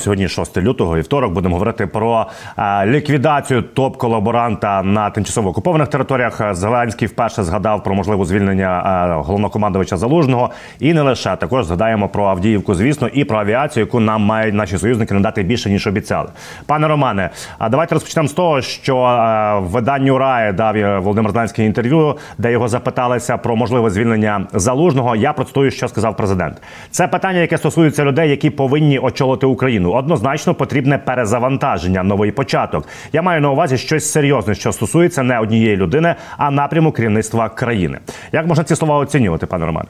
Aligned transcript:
Сьогодні 0.00 0.28
6 0.28 0.56
лютого 0.56 0.98
і 0.98 1.00
второк 1.00 1.32
будемо 1.32 1.54
говорити 1.54 1.86
про 1.86 2.26
е, 2.58 2.86
ліквідацію 2.86 3.64
топ-колаборанта 3.74 4.82
на 4.82 5.10
тимчасово 5.10 5.48
окупованих 5.50 5.88
територіях. 5.88 6.54
Зеленський 6.54 7.08
вперше 7.08 7.42
згадав 7.42 7.84
про 7.84 7.94
можливе 7.94 8.24
звільнення 8.24 8.82
е, 9.18 9.22
головнокомандувача 9.22 9.96
залужного. 9.96 10.50
І 10.78 10.92
не 10.92 11.02
лише 11.02 11.36
також 11.36 11.64
згадаємо 11.64 12.08
про 12.08 12.24
Авдіївку, 12.24 12.74
звісно, 12.74 13.08
і 13.08 13.24
про 13.24 13.38
авіацію, 13.38 13.84
яку 13.84 14.00
нам 14.00 14.22
мають 14.22 14.54
наші 14.54 14.78
союзники 14.78 15.14
надати 15.14 15.42
більше 15.42 15.70
ніж 15.70 15.86
обіцяли. 15.86 16.28
Пане 16.66 16.88
Романе, 16.88 17.30
а 17.58 17.68
давайте 17.68 17.94
розпочнемо 17.94 18.28
з 18.28 18.32
того, 18.32 18.60
що 18.60 18.98
е, 18.98 19.58
виданню 19.58 20.18
Рає 20.18 20.52
дав 20.52 20.76
е, 20.76 20.98
Володимир 20.98 21.32
Зеленський 21.32 21.66
інтерв'ю, 21.66 22.16
де 22.38 22.52
його 22.52 22.68
запиталися 22.68 23.36
про 23.36 23.56
можливе 23.56 23.90
звільнення 23.90 24.46
залужного. 24.52 25.16
Я 25.16 25.32
процитую, 25.32 25.70
що 25.70 25.88
сказав 25.88 26.16
президент. 26.16 26.62
Це 26.90 27.08
питання, 27.08 27.38
яке 27.38 27.58
стосується 27.58 28.04
людей, 28.04 28.30
які 28.30 28.50
повинні 28.50 28.98
очолити 28.98 29.46
Україну. 29.46 29.89
Однозначно 29.89 30.53
потрібне 30.53 30.97
перезавантаження, 30.97 32.03
новий 32.03 32.31
початок. 32.31 32.87
Я 33.13 33.21
маю 33.21 33.41
на 33.41 33.51
увазі 33.51 33.77
щось 33.77 34.11
серйозне, 34.11 34.55
що 34.55 34.71
стосується 34.71 35.23
не 35.23 35.39
однієї 35.39 35.75
людини, 35.75 36.15
а 36.37 36.51
напряму 36.51 36.91
керівництва 36.91 37.49
країни. 37.49 37.99
Як 38.31 38.47
можна 38.47 38.63
ці 38.63 38.75
слова 38.75 38.97
оцінювати, 38.97 39.45
пане 39.45 39.65
Романе? 39.65 39.87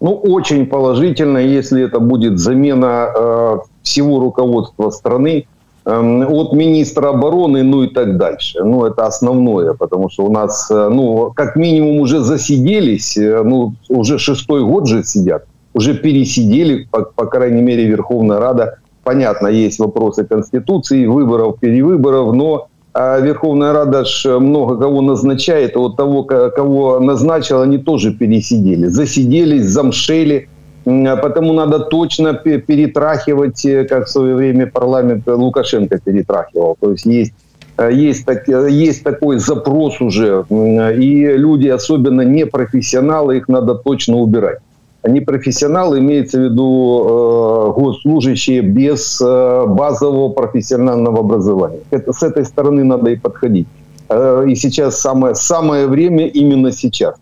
Ну, 0.00 0.20
очень 0.22 0.66
положительно, 0.66 1.38
если 1.38 1.82
это 1.82 2.00
будет 2.00 2.38
замена 2.38 3.08
э, 3.14 3.58
всего 3.82 4.20
руководства 4.20 4.90
страны 4.90 5.46
э, 5.86 6.26
от 6.28 6.52
министра 6.52 7.08
обороны, 7.08 7.62
ну 7.62 7.82
и 7.82 7.88
так 7.88 8.16
дальше. 8.18 8.58
Ну, 8.64 8.84
это 8.84 9.06
основное, 9.06 9.72
потому 9.72 10.10
что 10.10 10.24
у 10.24 10.30
нас, 10.30 10.70
э, 10.70 10.88
ну, 10.90 11.32
как 11.34 11.56
минимум 11.56 12.00
уже 12.00 12.20
засиделись, 12.20 13.16
э, 13.16 13.42
ну, 13.42 13.72
уже 13.88 14.18
шестой 14.18 14.64
год 14.64 14.86
же 14.86 15.02
сидят, 15.02 15.44
Уже 15.73 15.93
пересидели, 15.93 16.87
по, 16.91 17.01
по 17.03 17.25
крайней 17.25 17.61
мере, 17.61 17.85
Верховная 17.85 18.39
Рада. 18.39 18.77
Понятно, 19.03 19.47
есть 19.47 19.79
вопросы 19.79 20.25
Конституции, 20.25 21.05
выборов, 21.05 21.59
перевыборов, 21.59 22.33
но 22.33 22.67
а 22.93 23.19
Верховная 23.19 23.71
Рада 23.71 24.03
ж 24.03 24.37
много 24.39 24.77
кого 24.77 25.01
назначает, 25.01 25.75
вот 25.75 25.95
того, 25.95 26.23
кого 26.23 26.99
назначил, 26.99 27.61
они 27.61 27.77
тоже 27.77 28.11
пересидели. 28.11 28.87
Засиделись, 28.87 29.65
замшели, 29.65 30.49
а 30.85 31.15
потому 31.15 31.53
надо 31.53 31.79
точно 31.79 32.33
перетрахивать, 32.33 33.65
э, 33.65 33.85
как 33.85 34.07
в 34.07 34.09
свое 34.09 34.35
время 34.35 34.67
парламент 34.67 35.23
Лукашенко 35.25 35.99
перетрахивал. 35.99 36.75
То 36.81 36.91
есть 36.91 37.05
есть 37.05 37.33
э, 37.77 37.91
есть, 37.93 38.25
так, 38.25 38.45
есть 38.47 39.03
такой 39.03 39.39
запрос 39.39 40.01
уже, 40.01 40.43
и 40.49 41.37
люди, 41.37 41.69
особенно 41.69 42.21
непрофессионалы, 42.21 43.37
их 43.37 43.47
надо 43.47 43.75
точно 43.75 44.17
убирать 44.17 44.59
непрофессионалы, 45.03 45.99
имеется 45.99 46.37
в 46.37 46.43
виду 46.43 47.73
э, 47.75 47.79
госслужащие 47.79 48.61
без 48.61 49.19
э, 49.21 49.65
базового 49.67 50.29
профессионального 50.29 51.19
образования. 51.19 51.79
Это, 51.89 52.13
с 52.13 52.21
этой 52.21 52.45
стороны 52.45 52.83
надо 52.83 53.09
и 53.09 53.15
подходить. 53.15 53.67
Э, 54.09 54.45
и 54.47 54.55
сейчас 54.55 55.01
самое, 55.01 55.33
самое 55.33 55.87
время 55.87 56.27
именно 56.27 56.71
сейчас. 56.71 57.15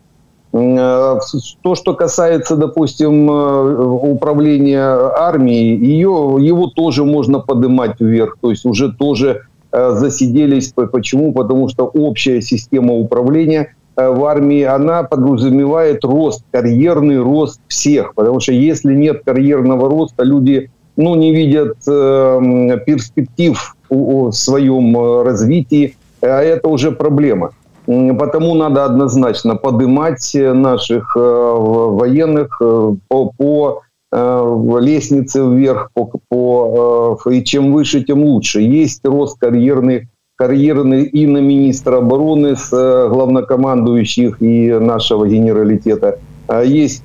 Э, 0.52 1.20
то, 1.62 1.76
что 1.76 1.94
касается, 1.94 2.58
допустим, 2.58 3.30
э, 3.30 3.86
управления 4.12 4.84
армией, 5.18 5.78
ее, 5.78 6.38
его 6.40 6.68
тоже 6.68 7.06
можно 7.06 7.40
поднимать 7.40 8.00
вверх. 8.02 8.38
То 8.42 8.50
есть 8.50 8.66
уже 8.66 8.92
тоже 8.92 9.44
э, 9.72 9.92
засиделись. 9.92 10.74
Почему? 10.74 11.32
Потому 11.32 11.70
что 11.70 11.86
общая 11.86 12.42
система 12.42 12.94
управления– 12.94 13.74
в 14.08 14.26
армии, 14.26 14.64
она 14.64 15.04
подразумевает 15.04 16.04
рост, 16.04 16.44
карьерный 16.52 17.22
рост 17.22 17.60
всех. 17.68 18.14
Потому 18.16 18.40
что 18.40 18.54
если 18.54 18.94
нет 18.94 19.24
карьерного 19.26 19.90
роста, 19.90 20.24
люди 20.24 20.70
ну, 21.00 21.16
не 21.16 21.34
видят 21.34 21.78
э, 21.88 22.78
перспектив 22.86 23.76
в 23.90 24.32
своем 24.32 24.98
э, 24.98 25.24
развитии, 25.24 25.96
а 26.22 26.42
это 26.42 26.68
уже 26.68 26.92
проблема. 26.92 27.52
Потому 27.86 28.54
надо 28.54 28.84
однозначно 28.84 29.56
поднимать 29.56 30.30
наших 30.36 31.16
э, 31.16 31.20
военных 31.20 32.58
э, 32.62 32.96
по, 33.08 33.32
по 33.38 33.82
э, 34.12 34.78
лестнице 34.82 35.42
вверх, 35.42 35.90
по, 35.94 36.12
по, 36.28 37.18
э, 37.26 37.34
и 37.34 37.44
чем 37.46 37.72
выше, 37.72 38.04
тем 38.04 38.22
лучше. 38.26 38.60
Есть 38.60 39.00
рост 39.06 39.40
карьерный 39.40 40.09
карьерный 40.40 41.04
и 41.04 41.28
на 41.28 41.40
министра 41.40 41.98
обороны 41.98 42.56
с 42.56 42.70
главнокомандующих 42.72 44.42
и 44.42 44.72
нашего 44.72 45.28
генералитета. 45.28 46.18
А 46.48 46.64
есть 46.64 47.04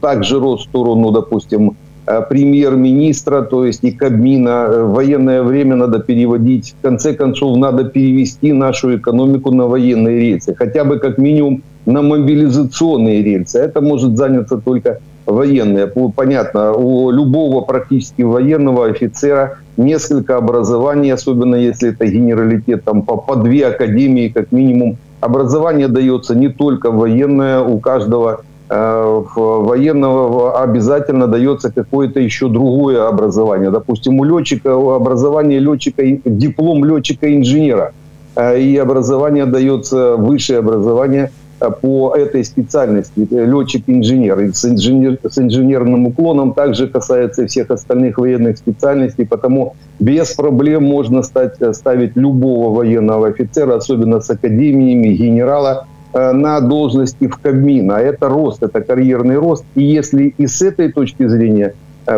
также 0.00 0.40
рост 0.40 0.66
в 0.66 0.68
сторону, 0.68 1.12
допустим, 1.12 1.76
премьер-министра, 2.04 3.42
то 3.42 3.64
есть 3.64 3.84
и 3.84 3.92
Кабмина. 3.92 4.84
военное 4.86 5.44
время 5.44 5.76
надо 5.76 6.00
переводить. 6.00 6.74
В 6.80 6.82
конце 6.82 7.14
концов, 7.14 7.56
надо 7.56 7.84
перевести 7.84 8.52
нашу 8.52 8.96
экономику 8.96 9.52
на 9.52 9.68
военные 9.68 10.18
рельсы. 10.18 10.52
Хотя 10.52 10.82
бы 10.82 10.98
как 10.98 11.18
минимум 11.18 11.62
на 11.86 12.02
мобилизационные 12.02 13.22
рельсы. 13.22 13.60
Это 13.60 13.80
может 13.80 14.16
заняться 14.16 14.56
только 14.56 14.98
военные. 15.26 15.86
Понятно, 15.86 16.72
у 16.72 17.10
любого 17.10 17.62
практически 17.62 18.22
военного 18.22 18.86
офицера 18.86 19.58
несколько 19.76 20.36
образований, 20.36 21.12
особенно 21.12 21.54
если 21.54 21.90
это 21.90 22.06
генералитет, 22.06 22.84
там 22.84 23.02
по, 23.02 23.16
по 23.16 23.36
две 23.36 23.66
академии 23.66 24.28
как 24.28 24.52
минимум. 24.52 24.96
Образование 25.20 25.88
дается 25.88 26.34
не 26.34 26.48
только 26.48 26.90
военное, 26.90 27.60
у 27.60 27.78
каждого 27.78 28.40
э, 28.68 29.22
военного 29.36 30.60
обязательно 30.60 31.28
дается 31.28 31.70
какое-то 31.72 32.18
еще 32.18 32.48
другое 32.48 33.06
образование. 33.06 33.70
Допустим, 33.70 34.18
у 34.18 34.24
летчика 34.24 34.74
образование 34.74 35.60
летчика, 35.60 36.02
диплом 36.24 36.84
летчика-инженера. 36.84 37.92
Э, 38.34 38.58
и 38.58 38.76
образование 38.76 39.46
дается, 39.46 40.16
высшее 40.16 40.58
образование– 40.58 41.30
по 41.70 42.14
этой 42.16 42.44
специальности, 42.44 43.28
э, 43.30 43.46
летчик-инженер, 43.46 44.40
и 44.40 44.52
с, 44.52 44.64
инженер, 44.64 45.18
с 45.28 45.38
инженерным 45.38 46.06
уклоном 46.06 46.54
также 46.54 46.88
касается 46.88 47.46
всех 47.46 47.70
остальных 47.70 48.18
военных 48.18 48.58
специальностей, 48.58 49.26
потому 49.26 49.74
без 50.00 50.32
проблем 50.32 50.84
можно 50.84 51.22
стать, 51.22 51.54
э, 51.60 51.72
ставить 51.72 52.16
любого 52.16 52.74
военного 52.74 53.28
офицера, 53.28 53.76
особенно 53.76 54.20
с 54.20 54.30
академиями, 54.30 55.08
генерала, 55.08 55.86
на 56.14 56.60
должности 56.60 57.26
в 57.26 57.38
Кабмин. 57.38 57.90
А 57.90 57.98
это 57.98 58.28
рост, 58.28 58.62
это 58.62 58.82
карьерный 58.82 59.38
рост. 59.38 59.64
И 59.74 59.82
если 59.82 60.34
и 60.36 60.46
с 60.46 60.60
этой 60.60 60.92
точки 60.92 61.26
зрения 61.26 61.72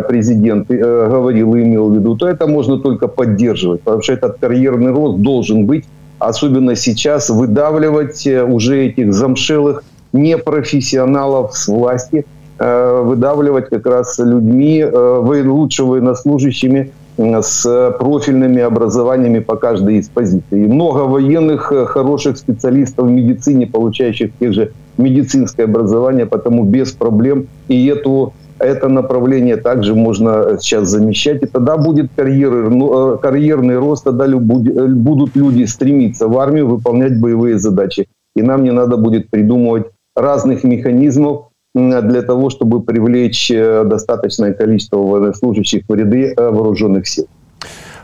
президент 0.09 0.67
говорил 0.67 1.55
и 1.55 1.63
имел 1.63 1.91
в 1.91 1.95
виду, 1.95 2.17
то 2.17 2.27
это 2.27 2.49
можно 2.49 2.79
только 2.79 3.07
поддерживать, 3.07 3.83
потому 3.83 4.03
что 4.03 4.15
этот 4.15 4.39
карьерный 4.41 4.91
рост 4.91 5.19
должен 5.19 5.67
быть 5.67 5.85
особенно 6.27 6.77
сейчас, 6.77 7.31
выдавливать 7.31 8.27
э, 8.27 8.43
уже 8.45 8.87
этих 8.87 9.13
замшелых 9.13 9.85
непрофессионалов 10.13 11.57
с 11.57 11.69
власти, 11.69 12.25
э, 12.59 13.03
выдавливать 13.05 13.69
как 13.69 13.87
раз 13.87 14.19
людьми, 14.19 14.81
э, 14.81 15.43
лучше 15.47 15.85
военнослужащими 15.85 16.93
с 17.17 17.95
профильными 18.01 18.61
образованиями 18.61 19.39
по 19.39 19.55
каждой 19.55 19.99
из 19.99 20.09
позиций. 20.09 20.67
Много 20.67 21.03
военных, 21.03 21.73
хороших 21.87 22.37
специалистов 22.39 23.07
в 23.07 23.11
медицине, 23.11 23.69
получающих 23.69 24.33
тех 24.41 24.53
же 24.53 24.73
медицинское 24.99 25.63
образование, 25.65 26.27
потому 26.27 26.65
без 26.65 26.91
проблем 26.91 27.47
и 27.69 27.87
эту 27.87 28.33
это 28.65 28.89
направление 28.89 29.57
также 29.57 29.95
можно 29.95 30.59
сейчас 30.61 30.89
замещать. 30.89 31.43
И 31.43 31.47
тогда 31.47 31.77
будет 31.77 32.11
карьеры, 32.17 32.71
ну, 32.71 33.15
э, 33.15 33.19
карьерный 33.19 33.79
рост, 33.79 34.05
тогда 34.05 34.27
э, 34.27 34.37
будут 34.37 35.37
люди 35.37 35.65
стремиться 35.65 36.29
в 36.29 36.39
армию 36.39 36.67
выполнять 36.69 37.21
боевые 37.21 37.59
задачи. 37.59 38.07
И 38.37 38.43
нам 38.43 38.65
не 38.65 38.73
надо 38.73 38.97
будет 38.97 39.31
придумывать 39.31 39.87
разных 40.17 40.65
механизмов 40.65 41.49
для 41.75 42.23
того, 42.23 42.51
чтобы 42.51 42.83
привлечь 42.83 43.51
э, 43.51 43.85
достаточное 43.85 44.53
количество 44.53 44.99
военнослужащих 44.99 45.85
в 45.89 45.95
ряды 45.95 46.35
вооруженных 46.37 47.07
сил. 47.07 47.27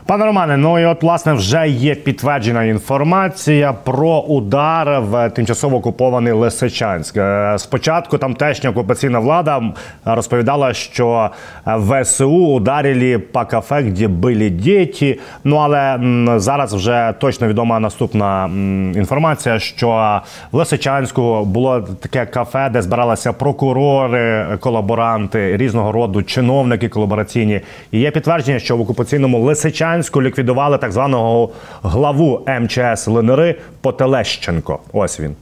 Пане 0.05 0.25
Романе, 0.25 0.57
ну 0.57 0.79
і 0.79 0.85
от 0.85 1.03
власне 1.03 1.33
вже 1.33 1.69
є 1.69 1.95
підтверджена 1.95 2.63
інформація 2.63 3.73
про 3.73 4.19
удар 4.19 5.01
в 5.01 5.29
тимчасово 5.29 5.77
окупований 5.77 6.33
Лисичанськ. 6.33 7.17
Е, 7.17 7.55
спочатку 7.57 8.17
тамтешня 8.17 8.69
окупаційна 8.69 9.19
влада 9.19 9.61
розповідала, 10.05 10.73
що 10.73 11.29
ВСУ 11.65 12.47
ударили 12.47 13.19
по 13.19 13.45
кафе, 13.45 13.83
де 13.83 14.07
були 14.07 14.49
діти. 14.49 15.19
Ну 15.43 15.55
але 15.55 15.99
зараз 16.39 16.73
вже 16.73 17.13
точно 17.19 17.47
відома 17.47 17.79
наступна 17.79 18.49
інформація, 18.95 19.59
що 19.59 20.21
в 20.51 20.57
Лисичанську 20.57 21.45
було 21.45 21.81
таке 21.81 22.25
кафе, 22.25 22.69
де 22.73 22.81
збиралися 22.81 23.33
прокурори, 23.33 24.45
колаборанти 24.59 25.57
різного 25.57 25.91
роду 25.91 26.23
чиновники 26.23 26.89
колабораційні. 26.89 27.61
І 27.91 27.99
є 27.99 28.11
підтвердження, 28.11 28.59
що 28.59 28.77
в 28.77 28.81
окупаційному 28.81 29.39
Лисичанську 29.39 29.90
Лисичанську 29.90 30.22
ліквідували 30.22 30.78
так 30.78 30.92
званого 30.92 31.50
главу 31.82 32.40
МЧС 32.60 33.08
ЛНР 33.08 33.54
Потелещенко. 33.80 34.78
Ось 34.92 35.20
він. 35.20 35.34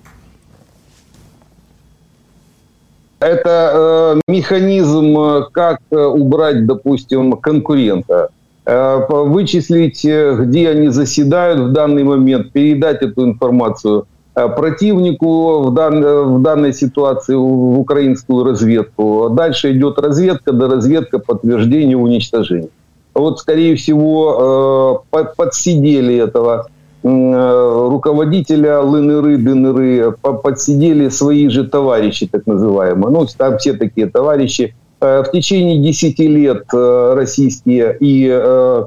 это 3.21 3.73
э, 3.75 4.21
механизм, 4.29 5.19
э, 5.19 5.43
как 5.53 5.79
э, 5.91 5.97
убрать, 5.97 6.67
допустим, 6.67 7.33
конкурента, 7.33 8.29
э, 8.67 9.07
вычислить, 9.09 10.05
э, 10.05 10.37
где 10.41 10.69
они 10.71 10.89
заседают 10.89 11.61
в 11.61 11.73
данный 11.73 12.05
момент, 12.05 12.53
передать 12.53 13.03
эту 13.03 13.25
информацию 13.25 14.05
противнику 14.35 15.63
в, 15.63 15.75
дан, 15.75 16.05
в 16.37 16.43
данной 16.43 16.73
ситуации 16.73 17.35
в 17.37 17.79
украинскую 17.79 18.45
разведку. 18.45 19.29
Дальше 19.31 19.73
идет 19.73 19.99
разведка, 19.99 20.53
до 20.53 20.69
разведка 20.69 21.19
подтверждения 21.19 21.97
уничтожения. 21.97 22.69
Вот, 23.14 23.40
скорее 23.40 23.76
всего, 23.76 25.04
э, 25.12 25.26
подсидели 25.36 26.16
этого 26.16 26.68
Э, 27.02 27.88
руководителя 27.90 28.82
Лыныры, 28.82 29.38
Дыныры 29.38 30.12
подсидели 30.44 31.08
свои 31.08 31.48
же 31.48 31.64
товарищи, 31.64 32.28
так 32.28 32.46
называемые. 32.46 33.12
Ну, 33.12 33.26
там 33.38 33.58
все 33.58 33.74
такие 33.74 34.08
товарищи. 34.08 34.76
Э, 35.00 35.24
в 35.24 35.32
течение 35.32 35.82
10 35.82 36.20
лет 36.20 36.66
российские 36.72 37.96
и 38.00 38.28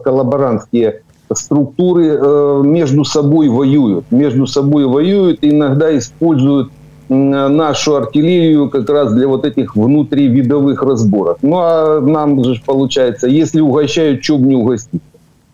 коллаборантские 0.04 1.02
структуры 1.32 2.62
между 2.62 3.04
собой 3.04 3.48
воюют. 3.48 4.04
Между 4.10 4.46
собой 4.46 4.84
воюют 4.84 5.42
и 5.42 5.48
иногда 5.48 5.96
используют 5.96 6.70
нашу 7.12 7.96
артиллерию 7.96 8.70
как 8.70 8.88
раз 8.88 9.12
для 9.12 9.28
вот 9.28 9.44
этих 9.44 9.76
внутривидовых 9.76 10.82
разборов. 10.82 11.38
Ну, 11.42 11.56
а 11.58 12.00
нам 12.00 12.42
же 12.44 12.60
получается, 12.64 13.26
если 13.26 13.60
угощают, 13.60 14.20
бы 14.28 14.46
не 14.46 14.56
угостить 14.56 15.02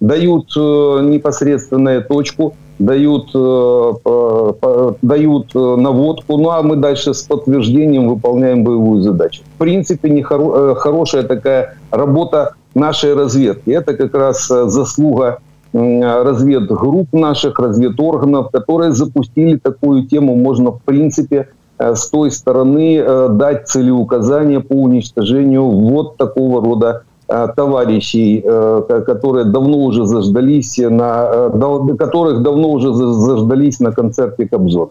дают 0.01 0.53
э, 0.57 1.01
непосредственную 1.03 2.05
точку, 2.05 2.55
дают, 2.79 3.31
э, 3.35 4.93
дают 5.03 5.51
э, 5.55 5.59
наводку, 5.59 6.37
ну 6.37 6.51
а 6.51 6.63
мы 6.63 6.77
дальше 6.77 7.15
с 7.15 7.23
подтверждением 7.23 8.09
выполняем 8.09 8.63
боевую 8.63 9.03
задачу. 9.03 9.43
В 9.57 9.59
принципе, 9.59 10.11
не 10.11 10.23
хоро, 10.23 10.75
хорошая 10.77 11.25
такая 11.25 11.77
работа 11.91 12.55
нашей 12.75 13.15
разведки. 13.15 13.71
Это 13.71 13.95
как 13.95 14.15
раз 14.15 14.47
заслуга 14.47 15.41
разведгрупп 15.73 17.13
наших, 17.13 17.59
разведорганов, 17.59 18.51
которые 18.51 18.93
запустили 18.93 19.57
такую 19.57 20.07
тему. 20.07 20.37
Можно, 20.37 20.73
в 20.73 20.83
принципе, 20.83 21.49
с 21.79 22.09
той 22.09 22.31
стороны 22.31 23.29
дать 23.29 23.69
целеуказания 23.69 24.61
по 24.61 24.75
уничтожению 24.75 25.69
вот 25.69 26.17
такого 26.17 26.65
рода 26.65 27.03
Э, 27.31 27.47
товарищей, 27.55 28.43
э, 28.43 29.03
которые 29.07 29.45
давно 29.45 29.79
уже 29.85 30.07
заждались 30.07 30.79
на 30.79 31.51
э, 31.53 31.97
которых 31.99 32.43
давно 32.43 32.71
уже 32.71 32.95
заждались 32.95 33.81
на 33.81 33.93
концерті 33.93 34.47
Кобзон. 34.47 34.89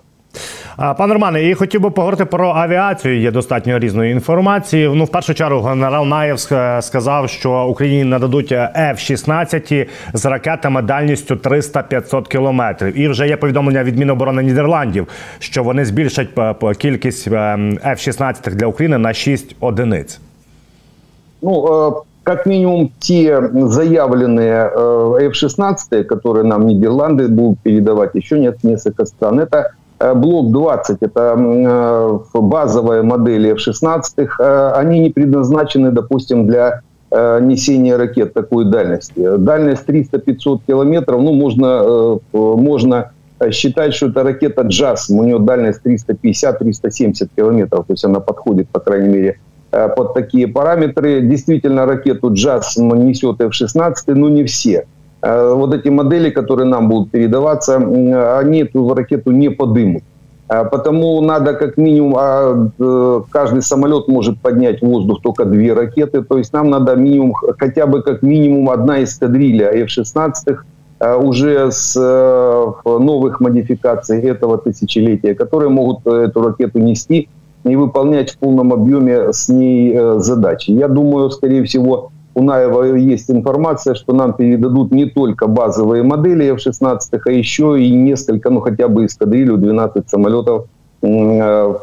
Пане 0.76 1.14
Романе, 1.14 1.48
і 1.48 1.54
хотів 1.54 1.80
би 1.80 1.90
поговорити 1.90 2.24
про 2.24 2.48
авіацію. 2.48 3.20
Є 3.20 3.30
достатньо 3.30 3.78
різної 3.78 4.12
інформації. 4.12 4.90
Ну, 4.94 5.04
в 5.04 5.08
першу 5.08 5.34
чергу, 5.34 5.60
генерал 5.60 6.06
Наєв 6.06 6.40
сказав, 6.80 7.30
що 7.30 7.64
Україні 7.64 8.04
нададуть 8.04 8.52
F-16 8.52 9.88
з 10.14 10.24
ракетами 10.24 10.82
дальністю 10.82 11.34
300-500 11.34 12.28
кілометрів. 12.28 12.98
І 12.98 13.08
вже 13.08 13.28
є 13.28 13.36
повідомлення 13.36 13.84
від 13.84 13.98
Міноборони 13.98 14.42
Нідерландів, 14.42 15.06
що 15.38 15.62
вони 15.62 15.84
збільшать 15.84 16.28
кількість 16.78 17.28
F-16 17.28 18.54
для 18.54 18.66
України 18.66 18.98
на 18.98 19.12
6 19.12 19.56
одиниць. 19.60 20.20
Ну 21.42 22.04
как 22.22 22.46
минимум 22.46 22.90
те 23.00 23.50
заявленные 23.68 24.70
э, 24.72 25.28
F-16, 25.30 26.04
которые 26.04 26.44
нам 26.44 26.66
Нидерланды 26.66 27.28
будут 27.28 27.58
передавать, 27.60 28.14
еще 28.14 28.38
нет 28.38 28.62
несколько 28.62 29.06
стран. 29.06 29.40
Это 29.40 29.56
э, 29.56 29.64
блок 29.99 30.51
20, 30.51 30.97
это 31.01 31.35
э, 31.37 32.39
базовые 32.39 33.01
модели 33.01 33.51
F-16, 33.51 34.73
они 34.73 34.99
не 34.99 35.09
предназначены, 35.09 35.91
допустим, 35.91 36.47
для 36.47 36.81
несения 37.09 37.95
ракет 37.95 38.33
такой 38.33 38.65
дальности. 38.65 39.37
Дальность 39.37 39.85
300-500 39.87 40.59
километров, 40.67 41.21
ну, 41.21 41.33
можно, 41.33 42.19
можно 42.33 43.11
считать, 43.51 43.93
что 43.93 44.07
это 44.07 44.23
ракета 44.23 44.63
«Джаз», 44.63 45.09
у 45.09 45.23
нее 45.23 45.39
дальность 45.39 45.79
350-370 45.85 47.29
километров, 47.33 47.85
то 47.87 47.93
есть 47.93 48.03
она 48.03 48.19
подходит, 48.19 48.67
по 48.67 48.81
крайней 48.81 49.07
мере, 49.07 49.37
Э, 49.71 49.89
под 49.89 50.13
такие 50.13 50.47
параметры. 50.47 51.21
Действительно, 51.21 51.85
ракету 51.85 52.33
«Джаз» 52.33 52.77
несет 52.77 53.41
F-16, 53.41 53.93
но 54.07 54.29
не 54.29 54.43
все. 54.45 54.87
Э, 55.27 55.53
вот 55.53 55.73
эти 55.73 55.89
модели, 55.89 56.29
которые 56.29 56.67
нам 56.67 56.87
будут 56.87 57.11
передаваться, 57.11 57.75
они 58.39 58.61
эту 58.61 58.93
ракету 58.93 59.31
не 59.31 59.49
подымут. 59.49 60.03
Э, 60.49 60.63
потому 60.63 61.21
надо 61.21 61.53
как 61.53 61.75
минимум, 61.77 62.15
а, 62.17 63.23
каждый 63.29 63.61
самолет 63.61 64.07
может 64.07 64.39
поднять 64.39 64.81
в 64.81 64.85
воздух 64.85 65.21
только 65.21 65.43
две 65.43 65.73
ракеты, 65.73 66.21
то 66.21 66.37
есть 66.37 66.53
нам 66.53 66.69
надо 66.69 66.95
минимум, 66.95 67.33
хотя 67.59 67.85
бы 67.87 68.01
как 68.03 68.21
минимум 68.21 68.69
одна 68.69 69.03
эскадрилья 69.03 69.69
F-16 69.83 70.57
уже 71.21 71.71
с 71.71 71.95
новых 72.85 73.39
модификаций 73.39 74.19
этого 74.21 74.57
тысячелетия, 74.57 75.35
которые 75.35 75.69
могут 75.69 76.07
эту 76.07 76.41
ракету 76.41 76.79
нести 76.79 77.29
не 77.67 77.75
выполнять 77.75 78.31
в 78.31 78.37
полном 78.37 78.73
объеме 78.73 79.33
с 79.33 79.49
ней 79.49 79.93
э, 79.93 80.19
задачи. 80.19 80.71
Я 80.71 80.87
думаю, 80.87 81.29
скорее 81.29 81.63
всего, 81.63 82.11
у 82.37 82.43
Наева 82.43 82.83
есть 82.83 83.31
информация, 83.31 83.95
что 83.95 84.13
нам 84.13 84.33
передадут 84.33 84.91
не 84.91 85.05
только 85.05 85.47
базовые 85.47 86.03
модели 86.03 86.45
F-16, 86.53 86.99
а 87.25 87.31
еще 87.31 87.81
и 87.81 87.89
несколько, 87.89 88.51
ну 88.51 88.59
хотя 88.59 88.87
бы 88.87 89.07
эскадрилью 89.07 89.57
12 89.57 90.07
самолетов 90.07 90.67
э, 91.01 91.07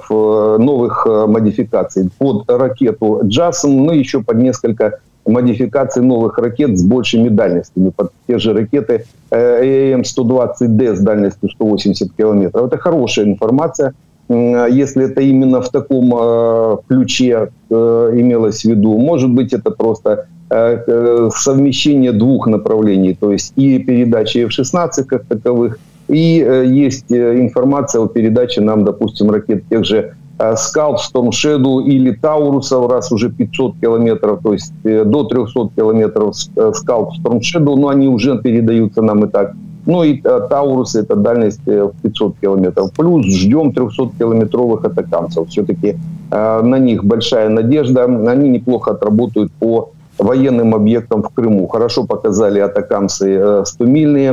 в 0.09 0.59
новых 0.59 1.09
э, 1.11 1.27
модификаций 1.27 2.09
под 2.19 2.49
ракету 2.49 3.23
«Джасом», 3.25 3.85
ну 3.85 3.93
еще 3.93 4.23
под 4.23 4.37
несколько 4.37 5.01
модификаций 5.27 6.03
новых 6.03 6.39
ракет 6.39 6.79
с 6.79 6.85
большими 6.85 7.31
дальностями, 7.31 7.91
под 7.91 8.13
те 8.29 8.39
же 8.39 8.53
ракеты 8.53 9.07
АМ-120Д 9.33 10.95
с 10.95 11.01
дальностью 11.01 11.51
180 11.51 12.13
километров. 12.17 12.67
Это 12.67 12.79
хорошая 12.79 13.25
информация, 13.25 13.95
если 14.29 15.05
это 15.05 15.21
именно 15.21 15.61
в 15.61 15.69
таком 15.69 16.15
э, 16.17 16.77
ключе 16.89 17.51
э, 17.69 18.11
имелось 18.15 18.63
в 18.63 18.65
виду. 18.65 18.97
Может 18.99 19.31
быть, 19.31 19.53
это 19.53 19.71
просто 19.71 20.11
э, 20.11 20.34
совмещение 20.49 22.13
двух 22.13 22.47
направлений, 22.47 23.17
то 23.19 23.33
есть 23.33 23.53
и 23.57 23.79
передачи 23.79 24.39
F-16 24.39 25.05
как 25.05 25.25
таковых, 25.25 25.79
и 26.09 26.37
есть 26.67 27.11
информация 27.11 28.03
о 28.03 28.09
передаче 28.09 28.61
нам, 28.61 28.85
допустим, 28.85 29.31
ракет 29.31 29.65
тех 29.71 29.85
же 29.85 30.15
Скалп, 30.57 30.99
Storm 30.99 31.31
Shadow 31.31 31.83
или 31.83 32.13
Таурусов, 32.13 32.91
раз 32.91 33.11
уже 33.11 33.31
500 33.31 33.81
километров, 33.81 34.41
то 34.43 34.53
есть 34.53 34.73
до 34.83 35.25
300 35.25 35.71
километров 35.75 36.37
Скалп, 36.37 37.13
Storm 37.19 37.41
Shadow, 37.41 37.77
но 37.77 37.89
они 37.89 38.09
уже 38.09 38.39
передаются 38.39 39.01
нам 39.01 39.25
и 39.25 39.29
так. 39.29 39.55
Ну 39.87 40.03
и 40.03 40.21
э, 40.23 40.41
Таурусы 40.49 41.01
это 41.01 41.15
дальность 41.15 41.61
э, 41.67 41.85
в 41.85 41.93
500 42.03 42.39
километров. 42.41 42.93
Плюс 42.97 43.27
ждем 43.27 43.71
300-километровых 43.71 44.87
атакамцев. 44.87 45.49
Все-таки 45.49 45.97
э, 46.31 46.63
на 46.63 46.79
них 46.79 47.05
большая 47.05 47.51
надежда. 47.51 48.05
Они 48.05 48.49
неплохо 48.49 48.93
отработают 48.93 49.53
по 49.53 49.91
военным 50.18 50.76
объектам 50.76 51.24
в 51.24 51.30
Крыму. 51.30 51.68
Хорошо 51.68 52.06
показали 52.06 52.60
атакамцы 52.60 53.64
100-мильные 53.64 54.28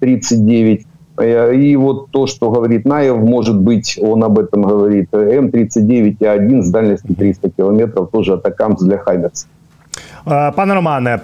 М-39. 0.00 0.86
И 1.54 1.76
вот 1.76 2.10
то, 2.10 2.26
что 2.26 2.50
говорит 2.50 2.86
Наев, 2.86 3.18
может 3.18 3.58
быть, 3.60 3.98
он 4.00 4.24
об 4.24 4.38
этом 4.38 4.62
говорит, 4.62 5.08
М-39А1 5.12 6.62
с 6.62 6.70
дальностью 6.70 7.14
300 7.14 7.50
километров, 7.50 8.10
тоже 8.10 8.34
атакамс 8.34 8.82
для 8.82 8.96
Хаймерса. 8.96 9.46
Е, 10.28 10.52
пане 10.56 10.74
Романе, 10.74 11.18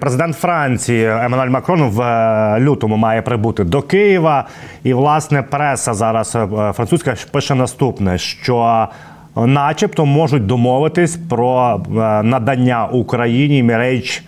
президент 0.00 0.36
Франції 0.36 1.06
Еммануель 1.06 1.48
Макрон 1.48 1.82
в 1.82 2.02
е, 2.02 2.60
лютому 2.60 2.96
має 2.96 3.22
прибути 3.22 3.64
до 3.64 3.82
Києва, 3.82 4.44
і 4.84 4.94
власне 4.94 5.42
преса 5.42 5.94
зараз 5.94 6.36
е, 6.36 6.72
французька 6.72 7.14
пише 7.32 7.54
наступне: 7.54 8.18
що, 8.18 8.88
начебто, 9.36 10.06
можуть 10.06 10.46
домовитись 10.46 11.18
про 11.28 11.80
надання 12.24 12.88
Україні 12.92 13.62
Мірейч 13.62 14.24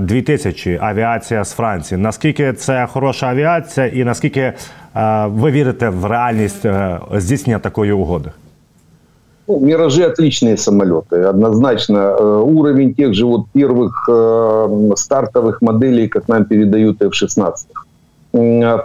2000 0.00 0.78
авіація 0.82 1.44
з 1.44 1.52
Франції. 1.52 2.00
Наскільки 2.00 2.52
це 2.52 2.86
хороша 2.92 3.26
авіація, 3.26 3.86
і 3.86 4.04
наскільки 4.04 4.52
ви 5.26 5.50
вірите 5.50 5.88
в 5.88 6.06
реальність 6.06 6.66
здійснення 7.12 7.58
такої 7.58 7.92
угоди? 7.92 8.30
Ну, 9.46 9.60
Миражи 9.60 10.02
отличные 10.02 10.56
самолеты. 10.56 11.16
Однозначно 11.28 11.98
э, 11.98 12.40
уровень 12.40 12.94
тех 12.94 13.12
же 13.14 13.26
вот 13.26 13.46
первых 13.52 14.08
э, 14.08 14.92
стартовых 14.96 15.60
моделей, 15.60 16.08
как 16.08 16.28
нам 16.28 16.44
передают 16.46 17.02
F-16. 17.02 17.52
А 18.31 18.83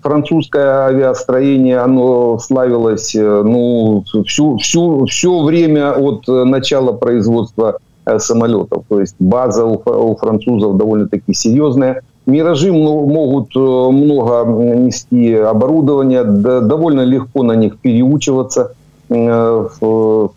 французское 0.00 0.86
авиастроение, 0.86 1.78
оно 1.78 2.38
славилось 2.38 3.14
э, 3.14 3.42
ну, 3.44 4.02
всю, 4.26 4.56
всю, 4.56 5.04
все 5.04 5.42
время 5.42 5.92
от 5.92 6.26
начала 6.26 6.92
производства 6.92 7.78
самолетов. 8.16 8.84
То 8.88 9.00
есть 9.00 9.14
база 9.18 9.66
у, 9.66 9.82
у 9.84 10.16
французов 10.16 10.78
довольно-таки 10.78 11.34
серьезная. 11.34 12.00
Миражи 12.24 12.72
могут 12.72 13.54
много 13.54 14.44
нести 14.74 15.34
оборудования, 15.34 16.24
довольно 16.24 17.02
легко 17.02 17.42
на 17.42 17.52
них 17.52 17.78
переучиваться. 17.78 18.72
В 19.10 20.30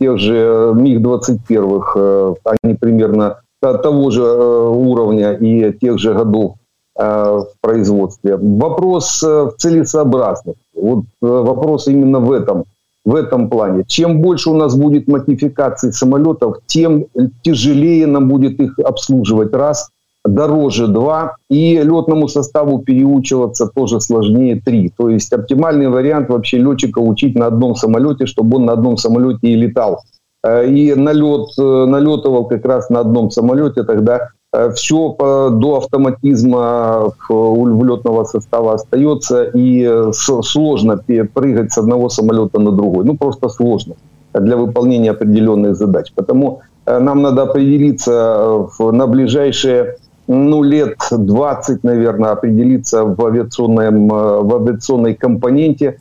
тех 0.00 0.18
же 0.18 0.72
МиГ-21 0.74 2.36
они 2.44 2.74
примерно 2.74 3.38
того 3.60 4.10
же 4.10 4.22
уровня 4.22 5.32
и 5.32 5.72
тех 5.78 5.98
же 5.98 6.14
годов 6.14 6.54
в 6.98 7.46
производстве. 7.60 8.36
Вопрос 8.36 9.22
в 9.22 9.54
целесообразности. 9.56 10.60
Вот 10.74 11.04
вопрос 11.20 11.86
именно 11.86 12.18
в 12.18 12.32
этом– 12.32 12.64
в 13.08 13.14
этом 13.14 13.48
плане. 13.48 13.84
Чем 13.86 14.20
больше 14.20 14.50
у 14.50 14.54
нас 14.54 14.76
будет 14.76 15.08
модификаций 15.08 15.94
самолетов, 15.94 16.58
тем 16.66 17.06
тяжелее 17.42 18.06
нам 18.06 18.28
будет 18.28 18.60
их 18.60 18.78
обслуживать. 18.78 19.54
Раз, 19.54 19.88
дороже 20.26 20.88
два, 20.88 21.36
и 21.48 21.78
летному 21.78 22.28
составу 22.28 22.80
переучиваться 22.80 23.66
тоже 23.66 24.02
сложнее 24.02 24.60
три. 24.62 24.92
То 24.94 25.08
есть 25.08 25.32
оптимальный 25.32 25.88
вариант 25.88 26.28
вообще 26.28 26.58
летчика 26.58 26.98
учить 26.98 27.34
на 27.34 27.46
одном 27.46 27.76
самолете, 27.76 28.26
чтобы 28.26 28.58
он 28.58 28.66
на 28.66 28.74
одном 28.74 28.98
самолете 28.98 29.48
и 29.48 29.56
летал. 29.56 30.02
Э, 30.44 30.68
и 30.68 30.94
налет, 30.94 31.48
э, 31.58 31.62
налетывал 31.62 32.44
как 32.44 32.66
раз 32.66 32.90
на 32.90 33.00
одном 33.00 33.30
самолете, 33.30 33.84
тогда 33.84 34.28
Э, 34.30 34.37
все 34.74 35.14
до 35.50 35.76
автоматизма 35.76 37.12
у 37.28 37.84
летного 37.84 38.24
состава 38.24 38.74
остается, 38.74 39.44
и 39.44 39.84
э, 39.86 40.12
сложно 40.12 40.98
прыгать 41.34 41.72
с 41.72 41.78
одного 41.78 42.08
самолета 42.08 42.58
на 42.58 42.72
другой. 42.72 43.04
Ну, 43.04 43.16
просто 43.16 43.48
сложно 43.48 43.94
для 44.32 44.56
выполнения 44.56 45.10
определенных 45.10 45.76
задач. 45.76 46.12
Потому 46.14 46.60
э, 46.86 46.98
нам 46.98 47.22
надо 47.22 47.42
определиться 47.42 48.68
на 48.78 49.06
ближайшие 49.06 49.96
ну, 50.26 50.62
лет 50.62 50.96
20, 51.10 51.84
наверное, 51.84 52.30
определиться 52.30 53.04
в, 53.04 53.26
авиационном, 53.26 54.08
в 54.08 54.56
авиационной 54.56 55.14
компоненте, 55.14 56.00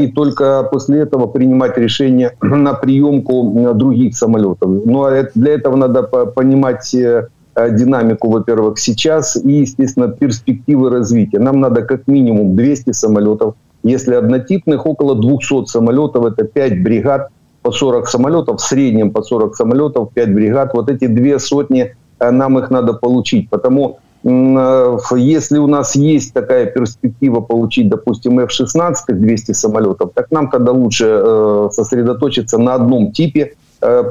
и 0.00 0.08
только 0.08 0.68
после 0.72 1.02
этого 1.02 1.28
принимать 1.28 1.78
решение 1.78 2.32
на 2.42 2.74
приемку 2.74 3.74
других 3.74 4.16
самолетов. 4.16 4.68
Но 4.68 4.80
ну, 4.84 5.04
а 5.04 5.26
для 5.34 5.54
этого 5.54 5.76
надо 5.76 6.02
понимать 6.02 6.94
Э, 6.94 7.28
динамику, 7.70 8.30
во-первых, 8.30 8.78
сейчас 8.78 9.36
и, 9.36 9.60
естественно, 9.60 10.08
перспективы 10.08 10.90
развития. 10.90 11.38
Нам 11.38 11.60
надо 11.60 11.82
как 11.82 12.06
минимум 12.06 12.56
200 12.56 12.92
самолетов. 12.92 13.54
Если 13.82 14.14
однотипных, 14.14 14.86
около 14.86 15.14
200 15.14 15.66
самолетов, 15.66 16.24
это 16.24 16.44
5 16.44 16.82
бригад 16.82 17.28
по 17.62 17.72
40 17.72 18.08
самолетов, 18.08 18.60
в 18.60 18.64
среднем 18.64 19.10
по 19.10 19.22
40 19.22 19.56
самолетов, 19.56 20.10
5 20.14 20.34
бригад. 20.34 20.74
Вот 20.74 20.90
эти 20.90 21.06
две 21.06 21.38
сотни, 21.38 21.94
э, 22.20 22.30
нам 22.30 22.58
их 22.58 22.70
надо 22.70 22.94
получить. 22.94 23.50
Потому 23.50 23.98
э, 24.24 24.96
если 25.16 25.58
у 25.58 25.66
нас 25.66 25.94
есть 25.94 26.32
такая 26.32 26.66
перспектива 26.66 27.40
получить, 27.40 27.88
допустим, 27.88 28.40
F-16, 28.40 28.94
200 29.08 29.52
самолетов, 29.52 30.10
так 30.14 30.30
нам 30.30 30.50
тогда 30.50 30.72
лучше 30.72 31.68
сосредоточиться 31.70 32.58
на 32.58 32.74
одном 32.74 33.12
типе, 33.12 33.52
Э, 33.52 33.57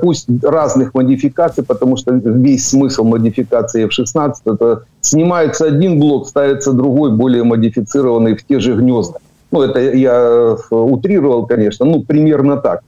пусть 0.01 0.27
разных 0.43 0.93
модификаций, 0.93 1.63
потому 1.63 1.97
что 1.97 2.13
весь 2.13 2.69
смысл 2.69 3.03
модификации 3.03 3.85
F-16 3.85 4.33
это 4.45 4.83
снимается 5.01 5.65
один 5.65 5.99
блок, 5.99 6.27
ставится 6.27 6.73
другой, 6.73 7.11
более 7.11 7.43
модифицированный 7.43 8.35
в 8.35 8.45
те 8.45 8.59
же 8.59 8.75
гнезда. 8.75 9.19
Ну, 9.51 9.61
это 9.61 9.79
я 9.79 10.13
э, 10.13 10.75
утрировал, 10.75 11.45
конечно, 11.45 11.85
ну, 11.85 12.03
примерно 12.03 12.57
так. 12.57 12.81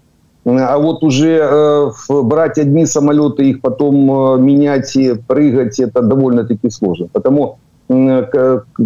А 0.46 0.78
вот 0.78 1.04
уже 1.04 1.40
э, 1.42 1.92
брать 2.10 2.58
одни 2.58 2.86
самолеты, 2.86 3.50
их 3.50 3.62
потом 3.62 4.36
э, 4.36 4.42
менять 4.42 4.96
и 4.96 5.14
прыгать, 5.14 5.80
это 5.80 6.02
довольно-таки 6.02 6.70
сложно. 6.70 7.08
Потому 7.12 7.60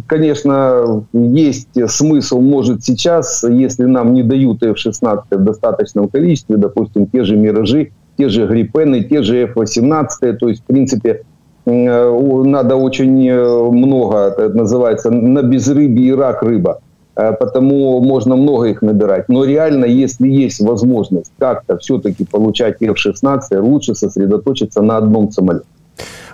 конечно, 0.08 1.06
есть 1.12 1.70
смысл, 1.88 2.40
может, 2.40 2.84
сейчас, 2.84 3.44
если 3.44 3.84
нам 3.84 4.14
не 4.14 4.24
дают 4.24 4.64
F-16 4.64 5.24
в 5.30 5.44
достаточном 5.44 6.08
количестве, 6.08 6.56
допустим, 6.56 7.08
те 7.08 7.24
же 7.26 7.36
«Миражи», 7.36 7.92
те 8.18 8.30
же 8.30 8.48
«Гриппены», 8.48 9.04
те 9.04 9.22
же 9.22 9.44
F-18, 9.44 10.38
то 10.38 10.48
есть, 10.48 10.62
в 10.62 10.66
принципе, 10.66 11.24
надо 11.66 12.76
очень 12.76 13.28
э, 13.28 13.70
много, 13.72 14.18
это 14.18 14.50
называется 14.50 15.10
на 15.12 15.44
безрыбье 15.44 16.08
и 16.08 16.14
рак 16.14 16.44
рыба, 16.44 16.82
э, 17.16 17.32
потому 17.34 18.02
можно 18.02 18.36
много 18.36 18.68
их 18.68 18.82
набирать. 18.82 19.30
Но 19.30 19.46
реально, 19.46 19.86
если 19.86 20.28
есть 20.28 20.60
возможность 20.60 21.32
как-то 21.38 21.78
все-таки 21.78 22.26
получать 22.26 22.82
F-16, 22.82 23.60
лучше 23.62 23.96
сосредоточиться 23.96 24.82
на 24.82 24.98
одном 24.98 25.32
самолете. 25.32 25.66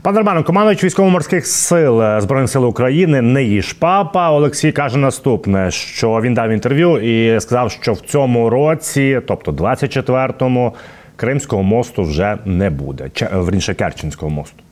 Пане 0.01 0.17
Роману, 0.17 0.43
командуючий 0.43 0.87
військово-морських 0.87 1.47
сил 1.47 2.01
е, 2.01 2.21
збройних 2.21 2.49
сил 2.49 2.65
України 2.65 3.21
Неїш 3.21 3.73
Папа 3.73 4.31
Олексій 4.31 4.71
каже 4.71 4.97
наступне: 4.97 5.71
що 5.71 6.21
він 6.21 6.33
дав 6.33 6.49
інтерв'ю 6.49 6.97
і 6.97 7.39
сказав, 7.39 7.71
що 7.71 7.93
в 7.93 7.99
цьому 7.99 8.49
році, 8.49 9.21
тобто 9.27 9.51
24-му, 9.51 10.73
Кримського 11.15 11.63
мосту 11.63 12.03
вже 12.03 12.37
не 12.45 12.69
буде. 12.69 13.09
Врінше 13.33 13.73
Керченського 13.73 14.29
мосту. 14.29 14.63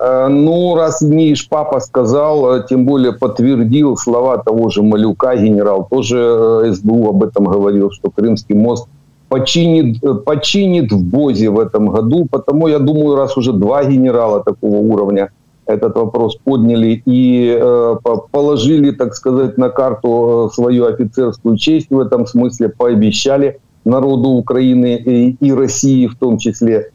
Е, 0.00 0.28
ну, 0.28 0.74
раз 0.74 1.02
Ниш 1.02 1.42
Папа 1.42 1.80
сказал, 1.80 2.54
е, 2.54 2.62
тем 2.68 2.84
более 2.84 3.12
подтвердил 3.12 3.96
слова 3.96 4.36
того 4.38 4.68
же 4.70 4.82
Малюка, 4.82 5.36
генерал 5.36 5.88
тоже 5.90 6.72
СБУ 6.74 7.08
об 7.08 7.22
этом 7.22 7.46
говорил, 7.46 7.90
что 7.90 8.10
Крымский 8.10 8.54
мост 8.54 8.88
починит, 9.28 10.00
починит 10.24 10.92
в 10.92 11.02
Бозе 11.02 11.50
в 11.50 11.58
этом 11.58 11.88
году. 11.88 12.26
Потому, 12.30 12.68
я 12.68 12.78
думаю, 12.78 13.16
раз 13.16 13.36
уже 13.36 13.52
два 13.52 13.84
генерала 13.84 14.42
такого 14.42 14.76
уровня 14.76 15.30
этот 15.66 15.96
вопрос 15.96 16.36
подняли 16.36 17.02
и 17.04 17.58
э, 17.60 17.96
положили, 18.30 18.92
так 18.92 19.14
сказать, 19.14 19.58
на 19.58 19.68
карту 19.68 20.48
э, 20.50 20.54
свою 20.54 20.86
офицерскую 20.86 21.56
честь 21.56 21.88
в 21.90 21.98
этом 21.98 22.26
смысле, 22.26 22.68
пообещали 22.68 23.58
народу 23.84 24.30
Украины 24.30 24.96
и, 24.96 25.36
и 25.40 25.52
России 25.52 26.06
в 26.06 26.16
том 26.16 26.38
числе, 26.38 26.90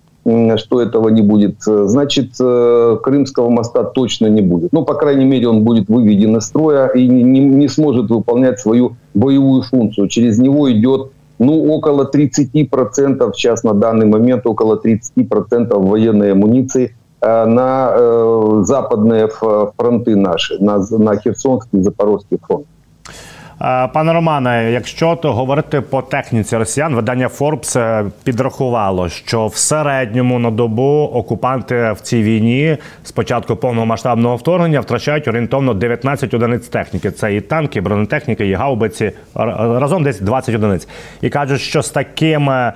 что 0.58 0.82
этого 0.82 1.10
не 1.10 1.22
будет. 1.22 1.56
Значит, 1.62 2.32
э, 2.40 2.98
Крымского 3.04 3.50
моста 3.50 3.84
точно 3.84 4.28
не 4.28 4.42
будет. 4.42 4.72
Ну, 4.72 4.86
по 4.86 4.94
крайней 4.94 5.26
мере, 5.26 5.50
он 5.50 5.64
будет 5.64 5.90
выведен 5.90 6.38
из 6.38 6.46
строя 6.46 6.88
и 6.88 7.08
не, 7.08 7.40
не 7.40 7.68
сможет 7.68 8.10
выполнять 8.10 8.60
свою 8.60 8.96
боевую 9.14 9.64
функцию. 9.64 10.08
Через 10.08 10.38
него 10.38 10.72
идет 10.72 11.12
ну, 11.42 11.74
около 11.74 12.04
30%, 12.04 13.34
сейчас 13.34 13.64
на 13.64 13.74
данный 13.74 14.06
момент 14.06 14.46
около 14.46 14.80
30% 14.80 15.74
военной 15.74 16.34
амуниции 16.34 16.96
э, 17.22 17.46
на 17.46 17.92
э, 17.96 18.62
западные 18.64 19.28
фронты 19.28 20.16
наши, 20.16 20.60
на, 20.60 20.78
на 20.78 21.18
Херсонский 21.18 21.80
и 21.80 21.82
Запорожский 21.82 22.38
фронт. 22.38 22.68
Е, 23.64 23.88
пане 23.88 24.14
Романе, 24.14 24.72
якщо 24.72 25.16
то 25.16 25.34
говорити 25.34 25.82
по 25.82 26.02
техніці 26.02 26.58
росіян, 26.58 26.96
видання 26.96 27.28
Forbes 27.28 27.80
е, 27.80 28.06
підрахувало, 28.24 29.10
що 29.10 29.48
в 29.48 29.56
середньому 29.56 30.40
на 30.40 30.52
добу 30.52 31.10
окупанти 31.14 31.92
в 31.92 32.02
цій 32.02 32.24
війні 32.24 32.78
з 33.04 33.12
початку 33.12 33.56
повномасштабного 33.56 34.36
вторгнення 34.36 34.80
втрачають 34.80 35.28
орієнтовно 35.28 35.74
19 35.74 36.34
одиниць 36.34 36.68
техніки. 36.68 37.12
Це 37.12 37.36
і 37.36 37.42
танки, 37.42 37.80
і 37.80 37.82
бронетехніки, 37.82 38.48
і 38.48 38.54
гаубиці 38.54 39.12
разом 39.36 40.04
десь 40.04 40.20
20 40.20 40.56
одиниць. 40.56 40.88
І 41.22 41.30
кажуть, 41.30 41.62
що 41.62 41.82
з 41.82 41.90
такими. 41.90 42.74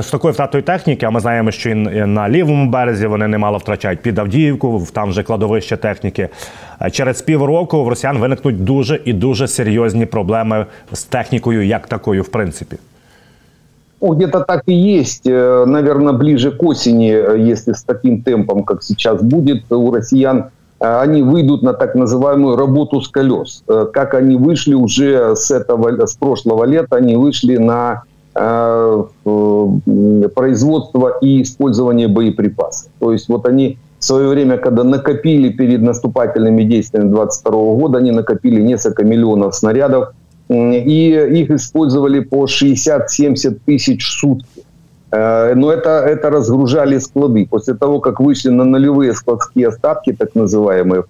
З 0.00 0.10
такою 0.10 0.34
втратою 0.34 0.62
техніки, 0.62 1.06
а 1.06 1.10
ми 1.10 1.20
знаємо, 1.20 1.50
що 1.50 1.70
і 1.70 1.74
на 2.06 2.28
лівому 2.28 2.70
березі 2.70 3.06
вони 3.06 3.28
немало 3.28 3.58
втрачають 3.58 4.00
під 4.00 4.18
Авдіївку, 4.18 4.86
там 4.92 5.10
вже 5.10 5.22
кладовище 5.22 5.76
техніки. 5.76 6.28
Через 6.92 7.22
півроку 7.22 7.84
в 7.84 7.88
росіян 7.88 8.18
виникнуть 8.18 8.64
дуже 8.64 9.00
і 9.04 9.12
дуже 9.12 9.48
серйозні 9.48 10.06
проблеми 10.06 10.66
з 10.92 11.04
технікою, 11.04 11.66
як 11.66 11.86
такою, 11.86 12.22
в 12.22 12.28
принципі. 12.28 12.76
Ну, 14.02 14.12
где-то 14.12 14.40
так 14.40 14.62
и 14.68 14.72
есть. 14.72 15.26
Э, 15.26 15.66
Наверное, 15.66 16.12
ближе 16.12 16.50
к 16.50 16.62
осени, 16.62 17.12
э, 17.12 17.50
если 17.52 17.72
с 17.72 17.82
таким 17.82 18.22
темпом, 18.22 18.62
как 18.62 18.82
сейчас 18.82 19.22
будет, 19.22 19.72
у 19.72 19.90
россиян 19.90 20.44
э, 20.80 21.02
они 21.02 21.22
выйдут 21.22 21.62
на 21.62 21.72
так 21.72 21.96
называемую 21.96 22.56
работу 22.56 23.00
с 23.00 23.08
колес. 23.08 23.64
Как 23.92 24.14
они 24.14 24.36
вышли 24.36 24.74
уже 24.74 25.34
с 25.34 25.50
этого, 25.50 26.06
с 26.06 26.14
прошлого 26.14 26.64
лета, 26.64 26.96
они 26.96 27.16
вышли 27.16 27.56
на 27.56 28.02
Э, 28.02 28.09
производства 30.33 31.17
и 31.21 31.41
использования 31.41 32.07
боеприпасов. 32.07 32.89
То 32.99 33.11
есть 33.11 33.27
вот 33.29 33.45
они 33.45 33.77
в 33.99 34.03
свое 34.03 34.29
время, 34.29 34.57
когда 34.57 34.83
накопили 34.83 35.49
перед 35.49 35.81
наступательными 35.81 36.63
действиями 36.63 37.09
22 37.11 37.51
года, 37.75 37.99
они 37.99 38.11
накопили 38.11 38.61
несколько 38.61 39.03
миллионов 39.03 39.55
снарядов, 39.55 40.13
и 40.49 41.41
их 41.41 41.51
использовали 41.51 42.21
по 42.21 42.45
60-70 42.45 43.59
тысяч 43.65 44.03
в 44.03 44.11
сутки. 44.19 44.63
Э, 45.11 45.53
но 45.55 45.71
это, 45.71 45.89
это 45.89 46.29
разгружали 46.29 46.99
склады. 46.99 47.45
После 47.45 47.73
того, 47.73 47.99
как 47.99 48.19
вышли 48.19 48.49
на 48.49 48.65
нулевые 48.65 49.13
складские 49.13 49.67
остатки, 49.67 50.13
так 50.13 50.35
называемые, 50.35 51.03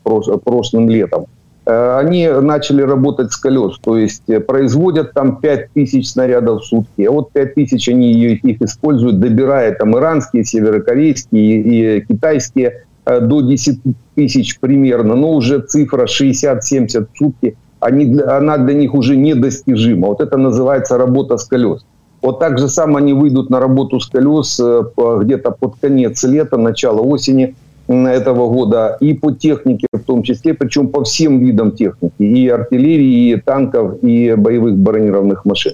прошлым 0.43 0.89
летом, 0.89 1.25
Э, 1.25 1.40
они 1.65 2.27
начали 2.27 2.81
работать 2.81 3.31
с 3.31 3.37
колес, 3.37 3.77
то 3.83 3.97
есть 3.97 4.23
э, 4.27 4.39
производят 4.39 5.13
там 5.13 5.37
5000 5.37 6.07
снарядов 6.07 6.61
в 6.61 6.65
сутки, 6.65 7.03
а 7.03 7.11
вот 7.11 7.31
5000 7.31 7.89
они 7.89 8.11
их 8.11 8.61
используют, 8.61 9.19
добирая 9.19 9.75
там 9.75 9.95
иранские, 9.95 10.43
северокорейские 10.43 11.99
и 11.99 12.01
китайские, 12.01 12.85
до 13.05 13.41
10 13.41 13.79
тысяч 14.15 14.59
примерно, 14.59 15.15
но 15.15 15.33
уже 15.33 15.59
цифра 15.61 16.05
60-70 16.05 17.07
в 17.13 17.17
сутки, 17.17 17.55
они, 17.79 18.19
она 18.21 18.57
для 18.57 18.75
них 18.75 18.93
уже 18.93 19.15
недостижима. 19.15 20.07
Вот 20.07 20.21
это 20.21 20.37
называется 20.37 20.97
работа 20.97 21.37
с 21.37 21.45
колес. 21.45 21.83
Вот 22.21 22.39
так 22.39 22.59
же 22.59 22.69
само 22.69 22.97
они 22.97 23.13
выйдут 23.13 23.49
на 23.49 23.59
работу 23.59 23.99
с 23.99 24.07
колес 24.07 24.59
где-то 24.59 25.51
под 25.51 25.75
конец 25.81 26.23
лета, 26.23 26.57
начало 26.57 27.01
осени 27.01 27.55
этого 27.87 28.47
года 28.47 28.97
и 28.99 29.13
по 29.13 29.31
технике 29.31 29.87
в 29.91 29.99
том 29.99 30.23
числе, 30.23 30.53
причем 30.53 30.89
по 30.89 31.03
всем 31.03 31.39
видам 31.39 31.71
техники, 31.71 32.13
и 32.19 32.47
артиллерии, 32.47 33.31
и 33.31 33.35
танков, 33.41 34.03
и 34.03 34.33
боевых 34.37 34.77
бронированных 34.77 35.45
машин. 35.45 35.73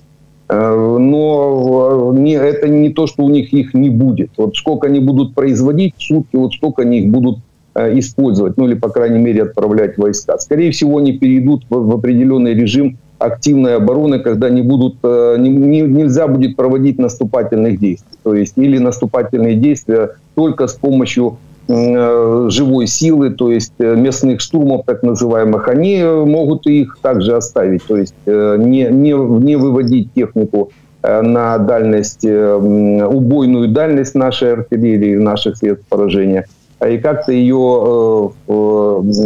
Э, 0.50 0.98
но 1.00 2.14
э, 2.16 2.20
не, 2.20 2.34
это 2.34 2.70
не 2.70 2.90
то, 2.90 3.08
что 3.08 3.24
у 3.24 3.30
них 3.30 3.52
их 3.54 3.74
не 3.74 3.90
будет. 3.90 4.32
Вот 4.38 4.56
сколько 4.56 4.88
они 4.88 5.00
будут 5.00 5.36
производить 5.36 5.96
в 5.98 6.04
сутки, 6.04 6.36
вот 6.36 6.54
столько 6.54 6.84
они 6.84 7.00
их 7.00 7.12
будут 7.12 7.40
э, 7.76 8.00
использовать, 8.00 8.58
ну 8.58 8.68
или, 8.68 8.76
по 8.76 8.90
крайней 8.90 9.20
мере, 9.20 9.44
отправлять 9.44 9.98
войска. 9.98 10.38
Скорее 10.38 10.72
всего, 10.72 11.00
они 11.00 11.14
перейдут 11.18 11.66
в, 11.70 11.76
в 11.76 11.94
определенный 11.94 12.54
режим 12.54 12.98
активной 13.20 13.76
обороны, 13.76 14.20
когда 14.20 14.48
не 14.50 14.62
будут, 14.62 15.04
не, 15.04 15.50
не, 15.50 15.82
нельзя 15.82 16.28
будет 16.28 16.56
проводить 16.56 17.00
наступательных 17.00 17.80
действий. 17.80 18.16
То 18.22 18.36
есть 18.36 18.54
или 18.58 18.78
наступательные 18.78 19.56
действия 19.56 20.12
только 20.36 20.68
с 20.68 20.76
помощью 20.76 21.38
живой 21.68 22.88
силы, 22.88 23.32
то 23.32 23.52
есть 23.52 23.74
э, 23.80 23.96
местных 23.96 24.40
штурмов 24.40 24.86
так 24.86 25.04
называемых, 25.04 25.68
они 25.68 26.02
могут 26.02 26.66
их 26.66 26.98
также 27.02 27.36
оставить, 27.36 27.84
то 27.84 27.98
есть 27.98 28.16
э, 28.26 28.56
не, 28.58 28.84
не, 28.84 29.12
не 29.12 29.56
выводить 29.58 30.14
технику 30.14 30.72
на 31.04 31.58
дальность, 31.60 32.26
убойную 32.26 33.70
дальность 33.70 34.16
нашей 34.16 34.54
артиллерии, 34.54 35.16
наших 35.16 35.56
средств 35.58 35.86
поражения, 35.88 36.48
а 36.80 36.90
и 36.90 36.98
как-то 36.98 37.32
ее, 37.32 38.32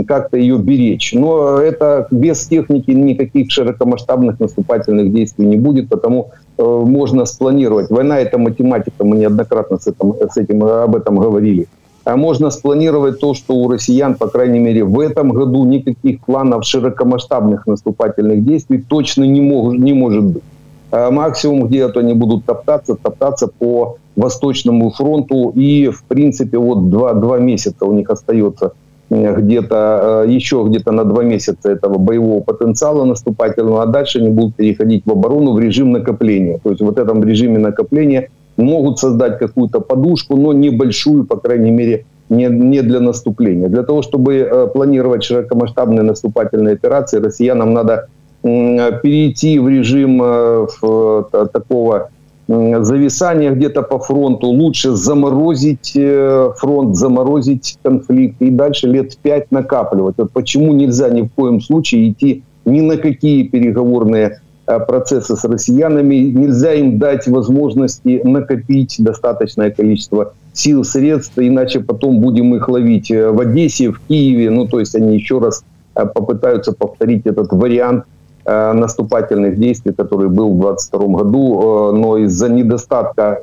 как-то 0.07 0.37
ее 0.37 0.57
беречь. 0.57 1.13
Но 1.13 1.59
это 1.59 2.07
без 2.11 2.45
техники 2.45 2.91
никаких 2.91 3.51
широкомасштабных 3.51 4.39
наступательных 4.39 5.11
действий 5.13 5.47
не 5.47 5.57
будет, 5.57 5.89
потому 5.89 6.31
можно 6.57 7.25
спланировать. 7.25 7.89
Война– 7.89 8.19
это 8.21 8.37
математика, 8.37 9.03
мы 9.03 9.17
неоднократно 9.17 9.79
с 9.79 9.87
этим, 9.87 10.13
с 10.29 10.37
этим 10.37 10.63
об 10.63 10.95
этом 10.95 11.17
говорили. 11.17 11.67
А 12.03 12.15
можно 12.15 12.49
спланировать 12.49 13.19
то, 13.19 13.33
что 13.33 13.53
у 13.53 13.69
россиян, 13.69 14.15
по 14.15 14.27
крайней 14.27 14.59
мере, 14.59 14.83
в 14.83 14.99
этом 14.99 15.29
году 15.29 15.65
никаких 15.65 16.21
планов 16.21 16.65
широкомасштабных 16.65 17.67
наступательных 17.67 18.43
действий 18.43 18.83
точно 18.87 19.23
не, 19.23 19.39
мог, 19.39 19.73
не 19.73 19.93
может 19.93 20.23
быть. 20.23 20.43
А 20.91 21.11
максимум, 21.11 21.67
где-то 21.67 21.99
они 21.99 22.13
будут 22.13 22.45
топтаться, 22.45 22.95
топтаться 22.95 23.47
по 23.47 23.97
Восточному 24.15 24.89
фронту. 24.89 25.51
И, 25.55 25.89
в 25.89 26.03
принципе, 26.05 26.57
вот 26.57 26.89
два, 26.89 27.13
два 27.13 27.37
месяца 27.37 27.85
у 27.85 27.93
них 27.93 28.09
остается 28.09 28.73
где-то 29.09 30.23
э, 30.25 30.31
еще 30.31 30.63
где-то 30.65 30.93
на 30.93 31.03
два 31.03 31.23
месяца 31.23 31.69
этого 31.69 31.97
боевого 31.97 32.41
потенциала 32.41 33.03
наступательного, 33.03 33.83
а 33.83 33.85
дальше 33.85 34.19
они 34.19 34.29
будут 34.29 34.55
переходить 34.55 35.03
в 35.05 35.11
оборону 35.11 35.51
в 35.51 35.59
режим 35.59 35.91
накопления. 35.91 36.59
То 36.63 36.69
есть 36.69 36.81
в 36.81 36.97
этом 36.97 37.21
режиме 37.23 37.59
накопления– 37.59 38.29
могут 38.57 38.99
создать 38.99 39.39
какую-то 39.39 39.79
подушку, 39.79 40.35
но 40.35 40.53
небольшую, 40.53 41.25
по 41.25 41.37
крайней 41.37 41.71
мере, 41.71 42.05
не, 42.29 42.45
не 42.45 42.81
для 42.81 42.99
наступления. 42.99 43.67
Для 43.67 43.83
того, 43.83 44.01
чтобы 44.01 44.35
э, 44.35 44.67
планировать 44.67 45.23
широкомасштабные 45.23 46.03
наступательные 46.03 46.75
операции, 46.75 47.19
россиянам 47.19 47.73
надо 47.73 48.07
э, 48.43 48.99
перейти 49.01 49.59
в 49.59 49.67
режим 49.67 50.21
э, 50.23 50.67
в, 50.81 51.29
э, 51.33 51.47
такого 51.51 52.09
зависания 52.47 53.51
где-то 53.51 53.81
по 53.81 53.99
фронту, 53.99 54.47
лучше 54.47 54.91
заморозить 54.91 55.93
э, 55.95 56.51
фронт, 56.57 56.95
заморозить 56.95 57.77
конфликт 57.83 58.41
и 58.41 58.49
дальше 58.49 58.87
лет 58.87 59.17
пять 59.17 59.51
накапливать. 59.51 60.15
Вот 60.17 60.31
почему 60.31 60.73
нельзя 60.73 61.09
ни 61.09 61.21
в 61.21 61.29
коем 61.29 61.61
случае 61.61 62.09
идти 62.09 62.43
ни 62.65 62.81
на 62.81 62.97
какие 62.97 63.43
переговорные 63.43 64.41
Э, 64.71 64.79
процессы 64.79 65.35
с 65.35 65.43
россиянами, 65.43 66.15
нельзя 66.15 66.73
им 66.73 66.97
дать 66.97 67.27
возможности 67.27 68.21
накопить 68.23 68.95
достаточное 68.99 69.71
количество 69.71 70.33
сил, 70.53 70.83
средств, 70.83 71.33
иначе 71.37 71.81
потом 71.81 72.19
будем 72.21 72.55
их 72.55 72.69
ловить 72.69 73.11
э, 73.11 73.31
в 73.31 73.39
Одессе, 73.41 73.91
в 73.91 73.99
Киеве. 74.07 74.49
Ну, 74.49 74.67
то 74.67 74.79
есть 74.79 74.95
они 74.95 75.15
еще 75.15 75.39
раз 75.39 75.63
э, 75.95 76.05
попытаются 76.05 76.71
повторить 76.71 77.25
этот 77.25 77.51
вариант 77.51 78.05
наступательных 78.43 79.59
действий, 79.59 79.93
который 79.93 80.27
был 80.27 80.55
в 80.55 80.59
2022 80.59 81.07
году, 81.15 81.91
но 81.91 82.17
из-за 82.17 82.49
недостатка 82.49 83.39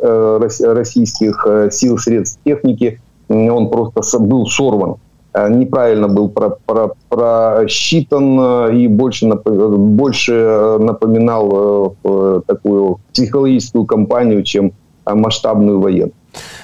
российских 0.60 1.46
сил, 1.70 1.98
средств, 1.98 2.40
техники 2.44 3.00
он 3.28 3.70
просто 3.70 4.18
был 4.18 4.48
сорван. 4.48 4.96
Э, 5.33 5.49
неправильно 5.49 6.07
был 6.07 6.29
про, 6.29 6.49
про, 6.65 6.91
просчитан 7.09 8.39
э, 8.39 8.75
и 8.75 8.87
больше, 8.87 9.27
больше 9.27 10.33
э, 10.33 10.77
напоминал 10.79 11.95
такую 12.47 12.99
психологическую 13.13 13.85
кампанию, 13.85 14.43
чем 14.43 14.71
масштабную 15.05 15.79
воєнну. 15.79 16.11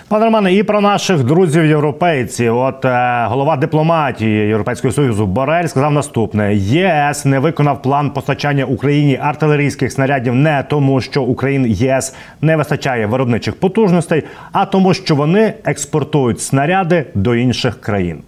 Пане 0.08 0.26
Романе, 0.26 0.54
і 0.54 0.64
про 0.64 0.82
наших 0.82 1.24
друзів 1.24 1.66
європейців. 1.66 2.58
От 2.58 2.86
е, 2.86 3.26
голова 3.30 3.58
дипломатії 3.58 4.48
Європейського 4.48 4.92
союзу 4.92 5.26
Борель 5.26 5.66
сказав 5.66 5.92
наступне: 5.92 6.56
ЄС 6.56 7.26
не 7.26 7.40
виконав 7.40 7.82
план 7.82 8.10
постачання 8.10 8.66
Україні 8.66 9.20
артилерійських 9.22 9.92
снарядів 9.92 10.36
не 10.36 10.66
тому, 10.70 11.02
що 11.02 11.24
Україн 11.24 11.66
ЄС 11.66 12.16
не 12.42 12.56
вистачає 12.56 13.06
виробничих 13.06 13.60
потужностей, 13.60 14.24
а 14.52 14.66
тому, 14.66 14.94
що 14.94 15.16
вони 15.16 15.54
експортують 15.66 16.42
снаряди 16.42 17.06
до 17.14 17.36
інших 17.36 17.82
країн. 17.82 18.22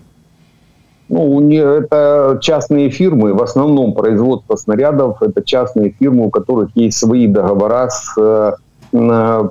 Ну, 1.09 1.51
это 1.53 2.38
частные 2.42 2.90
фирмы, 2.90 3.33
в 3.33 3.42
основном 3.42 3.95
производство 3.95 4.57
снарядов, 4.57 5.23
это 5.23 5.42
частные 5.42 5.90
фирмы, 5.90 6.27
у 6.27 6.31
которых 6.31 6.71
есть 6.75 6.99
свои 6.99 7.29
договора 7.29 7.88
с 7.88 8.14
э, 8.19 8.53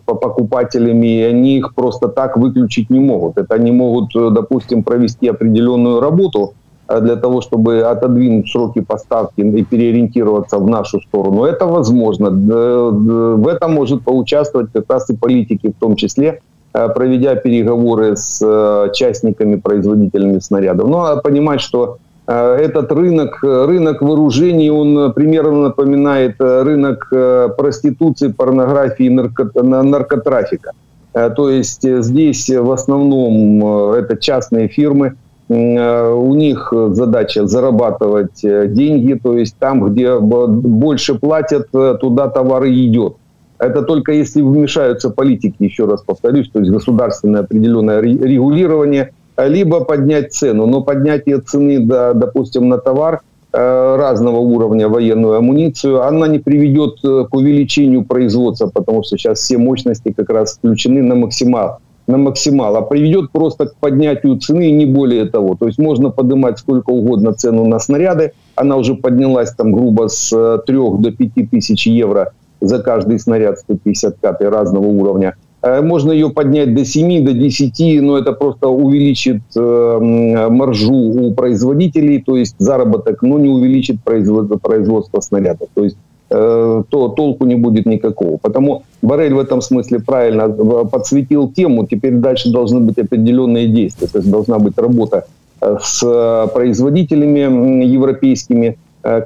покупателями, 0.05 1.07
и 1.07 1.21
они 1.21 1.57
их 1.57 1.73
просто 1.73 2.09
так 2.09 2.35
выключить 2.35 2.89
не 2.89 2.99
могут. 2.99 3.37
Это 3.37 3.55
они 3.55 3.71
могут, 3.71 4.11
допустим, 4.33 4.83
провести 4.83 5.29
определенную 5.29 6.01
работу 6.01 6.55
э, 6.89 6.99
для 6.99 7.15
того, 7.15 7.39
чтобы 7.39 7.83
отодвинуть 7.83 8.51
сроки 8.51 8.81
поставки 8.81 9.39
и 9.39 9.63
переориентироваться 9.63 10.57
в 10.57 10.67
нашу 10.67 10.99
сторону. 10.99 11.45
Это 11.45 11.67
возможно. 11.67 12.31
В 12.31 13.47
этом 13.47 13.73
может 13.73 14.03
поучаствовать 14.03 14.73
как 14.73 14.89
раз 14.89 15.09
и 15.09 15.15
политики 15.15 15.71
в 15.71 15.79
том 15.79 15.95
числе, 15.95 16.41
Э, 16.54 16.54
проведя 16.95 17.35
переговоры 17.35 18.15
с 18.15 18.41
э, 18.45 18.91
частниками, 18.93 19.55
производителями 19.55 20.39
снарядов. 20.39 20.89
Но 20.89 21.03
надо 21.03 21.21
понимать, 21.21 21.61
что 21.61 21.97
э, 22.27 22.57
этот 22.61 22.91
рынок, 22.91 23.39
рынок 23.41 24.01
вооружений, 24.01 24.69
он 24.69 25.13
примерно 25.13 25.61
напоминает 25.69 26.35
рынок 26.39 27.11
проституции, 27.57 28.31
порнографии, 28.31 29.09
нарко, 29.09 29.49
наркотрафика. 29.63 30.71
То 31.13 31.49
есть 31.49 31.87
здесь 32.03 32.49
в 32.49 32.71
основном 32.71 33.93
это 33.93 34.17
частные 34.17 34.67
фирмы, 34.67 35.13
у 35.47 36.33
них 36.33 36.73
задача 36.89 37.47
зарабатывать 37.47 38.41
деньги, 38.41 39.13
то 39.13 39.37
есть 39.37 39.55
там, 39.57 39.85
где 39.85 40.19
больше 40.19 41.15
платят, 41.15 41.69
туда 41.71 42.27
товар 42.27 42.67
идет. 42.67 43.15
Это 43.57 43.83
только 43.83 44.11
если 44.11 44.41
вмешаются 44.41 45.09
политики, 45.09 45.55
еще 45.59 45.85
раз 45.85 46.01
повторюсь, 46.01 46.49
то 46.49 46.59
есть 46.59 46.71
государственное 46.71 47.41
определенное 47.41 48.01
регулирование, 48.01 49.11
либо 49.37 49.83
поднять 49.83 50.33
цену. 50.33 50.65
Но 50.65 50.81
поднятие 50.81 51.39
цены, 51.39 51.79
да, 51.79 52.13
допустим, 52.13 52.67
на 52.67 52.77
товар 52.77 53.21
э, 53.53 53.95
разного 53.97 54.37
уровня 54.37 54.89
военную 54.89 55.35
амуницию, 55.35 56.03
она 56.03 56.27
не 56.27 56.39
приведет 56.39 56.97
э, 57.03 57.25
к 57.29 57.33
увеличению 57.33 58.03
производства, 58.03 58.67
потому 58.67 59.03
что 59.03 59.17
сейчас 59.17 59.39
все 59.39 59.57
мощности 59.57 60.11
как 60.11 60.29
раз 60.29 60.57
включены 60.57 61.01
на 61.01 61.15
максимал, 61.15 61.79
на 62.07 62.17
максимал, 62.17 62.75
а 62.75 62.81
приведет 62.81 63.31
просто 63.31 63.67
к 63.67 63.75
поднятию 63.77 64.37
цены 64.37 64.69
и 64.69 64.73
не 64.73 64.85
более 64.85 65.25
того. 65.25 65.55
То 65.55 65.67
есть 65.67 65.79
можно 65.79 66.09
поднимать 66.09 66.59
сколько 66.59 66.89
угодно 66.89 67.33
цену 67.33 67.65
на 67.65 67.79
снаряды, 67.79 68.33
она 68.55 68.75
уже 68.75 68.95
поднялась 68.95 69.51
там 69.51 69.71
грубо 69.71 70.09
с 70.09 70.29
3 70.29 70.77
э, 70.77 70.97
до 70.99 71.11
5 71.11 71.49
тысяч 71.51 71.87
евро 71.87 72.33
за 72.65 72.79
каждый 72.79 73.19
снаряд 73.19 73.59
155 73.59 74.41
разного 74.41 74.85
уровня. 74.85 75.35
Э, 75.65 75.81
можно 75.81 76.11
ее 76.11 76.29
поднять 76.29 76.75
до 76.75 76.85
7, 76.85 77.25
до 77.25 77.33
10, 77.33 78.01
но 78.01 78.17
это 78.17 78.33
просто 78.33 78.67
увеличит 78.67 79.41
э, 79.55 80.47
маржу 80.49 80.93
у 80.93 81.33
производителей, 81.33 82.21
то 82.21 82.37
есть 82.37 82.55
заработок, 82.59 83.23
но 83.23 83.39
не 83.39 83.49
увеличит 83.49 84.03
производство, 84.03 84.57
производство 84.57 85.21
снарядов. 85.21 85.69
То 85.73 85.83
есть 85.83 85.97
э, 86.29 86.83
то 86.87 87.07
толку 87.09 87.45
не 87.45 87.55
будет 87.55 87.87
никакого. 87.87 88.37
Потому 88.37 88.83
Барель 89.01 89.33
в 89.33 89.39
этом 89.39 89.61
смысле 89.61 89.99
правильно 89.99 90.49
подсветил 90.49 91.51
тему. 91.51 91.87
Теперь 91.87 92.13
дальше 92.13 92.51
должны 92.51 92.79
быть 92.81 92.99
определенные 92.99 93.67
действия. 93.67 94.07
То 94.07 94.19
есть 94.19 94.29
должна 94.29 94.59
быть 94.59 94.77
работа 94.77 95.25
с 95.61 96.49
производителями 96.53 97.85
европейскими, 97.85 98.77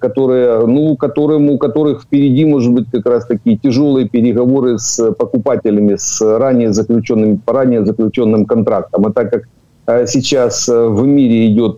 которые, 0.01 0.65
ну, 0.67 0.97
которым, 0.97 1.49
у 1.49 1.57
которых 1.57 2.03
впереди, 2.03 2.43
может 2.43 2.73
быть, 2.73 2.87
как 2.91 3.05
раз 3.05 3.25
такие 3.25 3.57
тяжелые 3.57 4.09
переговоры 4.09 4.77
с 4.77 5.11
покупателями, 5.13 5.95
с 5.95 6.21
ранее 6.21 6.73
заключенным, 6.73 7.37
по 7.37 7.53
ранее 7.53 7.85
заключенным 7.85 8.45
контрактом. 8.45 9.05
А 9.05 9.13
так 9.13 9.31
как 9.31 10.07
сейчас 10.09 10.67
в 10.67 11.05
мире 11.05 11.47
идет 11.47 11.77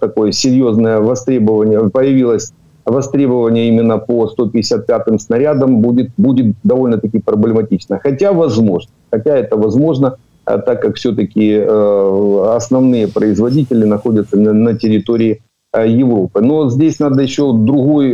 такое 0.00 0.30
серьезное 0.30 1.00
востребование, 1.00 1.90
появилось 1.90 2.52
востребование 2.86 3.68
именно 3.68 3.98
по 3.98 4.32
155-м 4.38 5.18
снарядам, 5.18 5.80
будет, 5.80 6.10
будет 6.16 6.54
довольно-таки 6.62 7.18
проблематично. 7.18 7.98
Хотя 8.00 8.32
возможно, 8.32 8.90
хотя 9.10 9.36
это 9.36 9.56
возможно, 9.56 10.16
так 10.44 10.82
как 10.82 10.96
все-таки 10.96 11.56
основные 11.56 13.08
производители 13.08 13.84
находятся 13.84 14.38
на, 14.38 14.52
на 14.52 14.74
территории 14.74 15.42
Европы. 15.72 16.40
Но 16.40 16.68
здесь 16.68 16.98
надо 16.98 17.22
еще 17.22 17.52
другой 17.52 18.10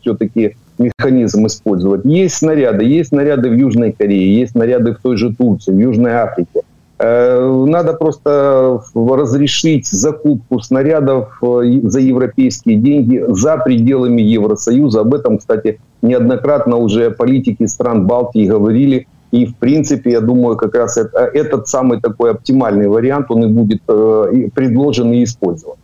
все-таки 0.00 0.56
механизм 0.78 1.46
использовать. 1.46 2.04
Есть 2.04 2.36
снаряды, 2.36 2.84
есть 2.84 3.10
снаряды 3.10 3.50
в 3.50 3.54
Южной 3.54 3.92
Корее, 3.92 4.40
есть 4.40 4.52
снаряды 4.52 4.94
в 4.94 4.98
той 5.00 5.16
же 5.16 5.34
Турции, 5.34 5.72
в 5.72 5.78
Южной 5.78 6.12
Африке. 6.12 6.62
Э, 7.02 7.64
надо 7.66 7.94
просто 7.94 8.82
разрешить 8.94 9.88
закупку 9.88 10.60
снарядов 10.60 11.38
э, 11.42 11.80
за 11.84 12.00
европейские 12.00 12.76
деньги 12.76 13.24
за 13.28 13.56
пределами 13.56 14.20
Евросоюза. 14.20 15.00
Об 15.00 15.14
этом, 15.14 15.38
кстати, 15.38 15.80
неоднократно 16.02 16.76
уже 16.76 17.10
политики 17.10 17.64
стран 17.64 18.06
Балтии 18.06 18.44
говорили. 18.44 19.06
И, 19.30 19.46
в 19.46 19.56
принципе, 19.56 20.10
я 20.10 20.20
думаю, 20.20 20.56
как 20.56 20.74
раз 20.74 20.98
это, 20.98 21.20
этот 21.20 21.68
самый 21.68 22.00
такой 22.00 22.32
оптимальный 22.32 22.88
вариант, 22.88 23.26
он 23.30 23.44
и 23.44 23.46
будет 23.46 23.80
э, 23.88 24.48
предложен 24.54 25.12
и 25.12 25.24
использован. 25.24 25.76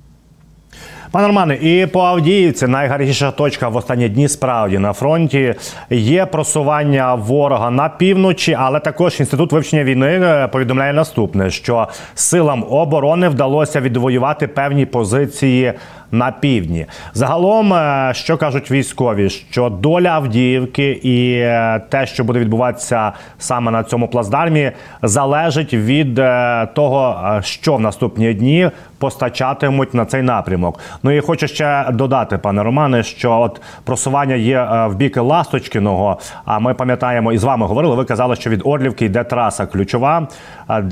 Пане 1.10 1.26
Романе, 1.26 1.54
і 1.54 1.86
по 1.86 2.00
Авдіївці 2.00 2.66
найгарячіша 2.66 3.30
точка 3.30 3.68
в 3.68 3.76
останні 3.76 4.08
дні 4.08 4.28
справді 4.28 4.78
на 4.78 4.92
фронті. 4.92 5.54
Є 5.90 6.26
просування 6.26 7.14
ворога 7.14 7.70
на 7.70 7.88
півночі, 7.88 8.56
але 8.58 8.80
також 8.80 9.20
інститут 9.20 9.52
вивчення 9.52 9.84
війни 9.84 10.06
е, 10.06 10.48
повідомляє 10.48 10.92
наступне: 10.92 11.50
що 11.50 11.88
силам 12.14 12.64
оборони 12.70 13.28
вдалося 13.28 13.80
відвоювати 13.80 14.46
певні 14.46 14.86
позиції 14.86 15.72
на 16.12 16.32
півдні. 16.32 16.86
Загалом, 17.14 17.74
е, 17.74 18.10
що 18.14 18.36
кажуть 18.36 18.70
військові, 18.70 19.30
що 19.30 19.68
доля 19.68 20.08
Авдіївки 20.08 20.90
і 20.90 21.32
е, 21.32 21.80
те, 21.88 22.06
що 22.06 22.24
буде 22.24 22.38
відбуватися 22.38 23.12
саме 23.38 23.70
на 23.70 23.84
цьому 23.84 24.08
плацдармі, 24.08 24.72
залежить 25.02 25.74
від 25.74 26.18
е, 26.18 26.68
того, 26.74 27.16
що 27.42 27.74
в 27.76 27.80
наступні 27.80 28.34
дні 28.34 28.70
постачатимуть 28.98 29.94
на 29.94 30.04
цей 30.04 30.22
напрямок. 30.22 30.78
Ну 31.02 31.10
і 31.10 31.20
хочу 31.20 31.48
ще 31.48 31.86
додати, 31.92 32.38
пане 32.38 32.62
Романе, 32.62 33.02
що 33.02 33.32
от 33.32 33.60
просування 33.84 34.34
є 34.34 34.68
в 34.86 34.94
бік 34.94 35.16
Ласточкиного. 35.16 36.18
А 36.44 36.58
ми 36.58 36.74
пам'ятаємо 36.74 37.32
і 37.32 37.38
з 37.38 37.44
вами 37.44 37.66
говорили. 37.66 37.96
Ви 37.96 38.04
казали, 38.04 38.36
що 38.36 38.50
від 38.50 38.62
Орлівки 38.64 39.04
йде 39.04 39.24
траса 39.24 39.66
ключова 39.66 40.28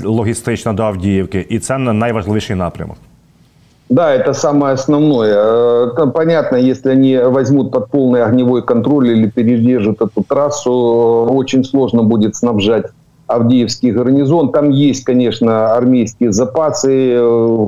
логістична 0.03 0.73
до 0.73 0.83
Авдіївки, 0.83 1.45
і 1.49 1.59
це 1.59 1.77
найважливіший 1.77 2.55
напрямок. 2.55 2.97
Да, 3.89 4.13
это 4.13 4.33
самое 4.33 4.73
основное. 4.73 5.91
Там 5.91 6.11
понятно, 6.11 6.55
если 6.55 6.89
они 6.89 7.17
возьмут 7.17 7.71
под 7.71 7.89
полный 7.91 8.23
огневой 8.23 8.63
контроль 8.63 9.09
или 9.09 9.29
передержат 9.29 10.01
эту 10.01 10.23
трассу, 10.23 10.71
очень 11.29 11.63
сложно 11.63 12.01
будет 12.01 12.35
снабжать 12.35 12.87
Авдеевский 13.27 13.91
гарнизон. 13.91 14.51
Там 14.51 14.69
есть, 14.69 15.03
конечно, 15.03 15.75
армейские 15.75 16.31
запасы. 16.31 17.19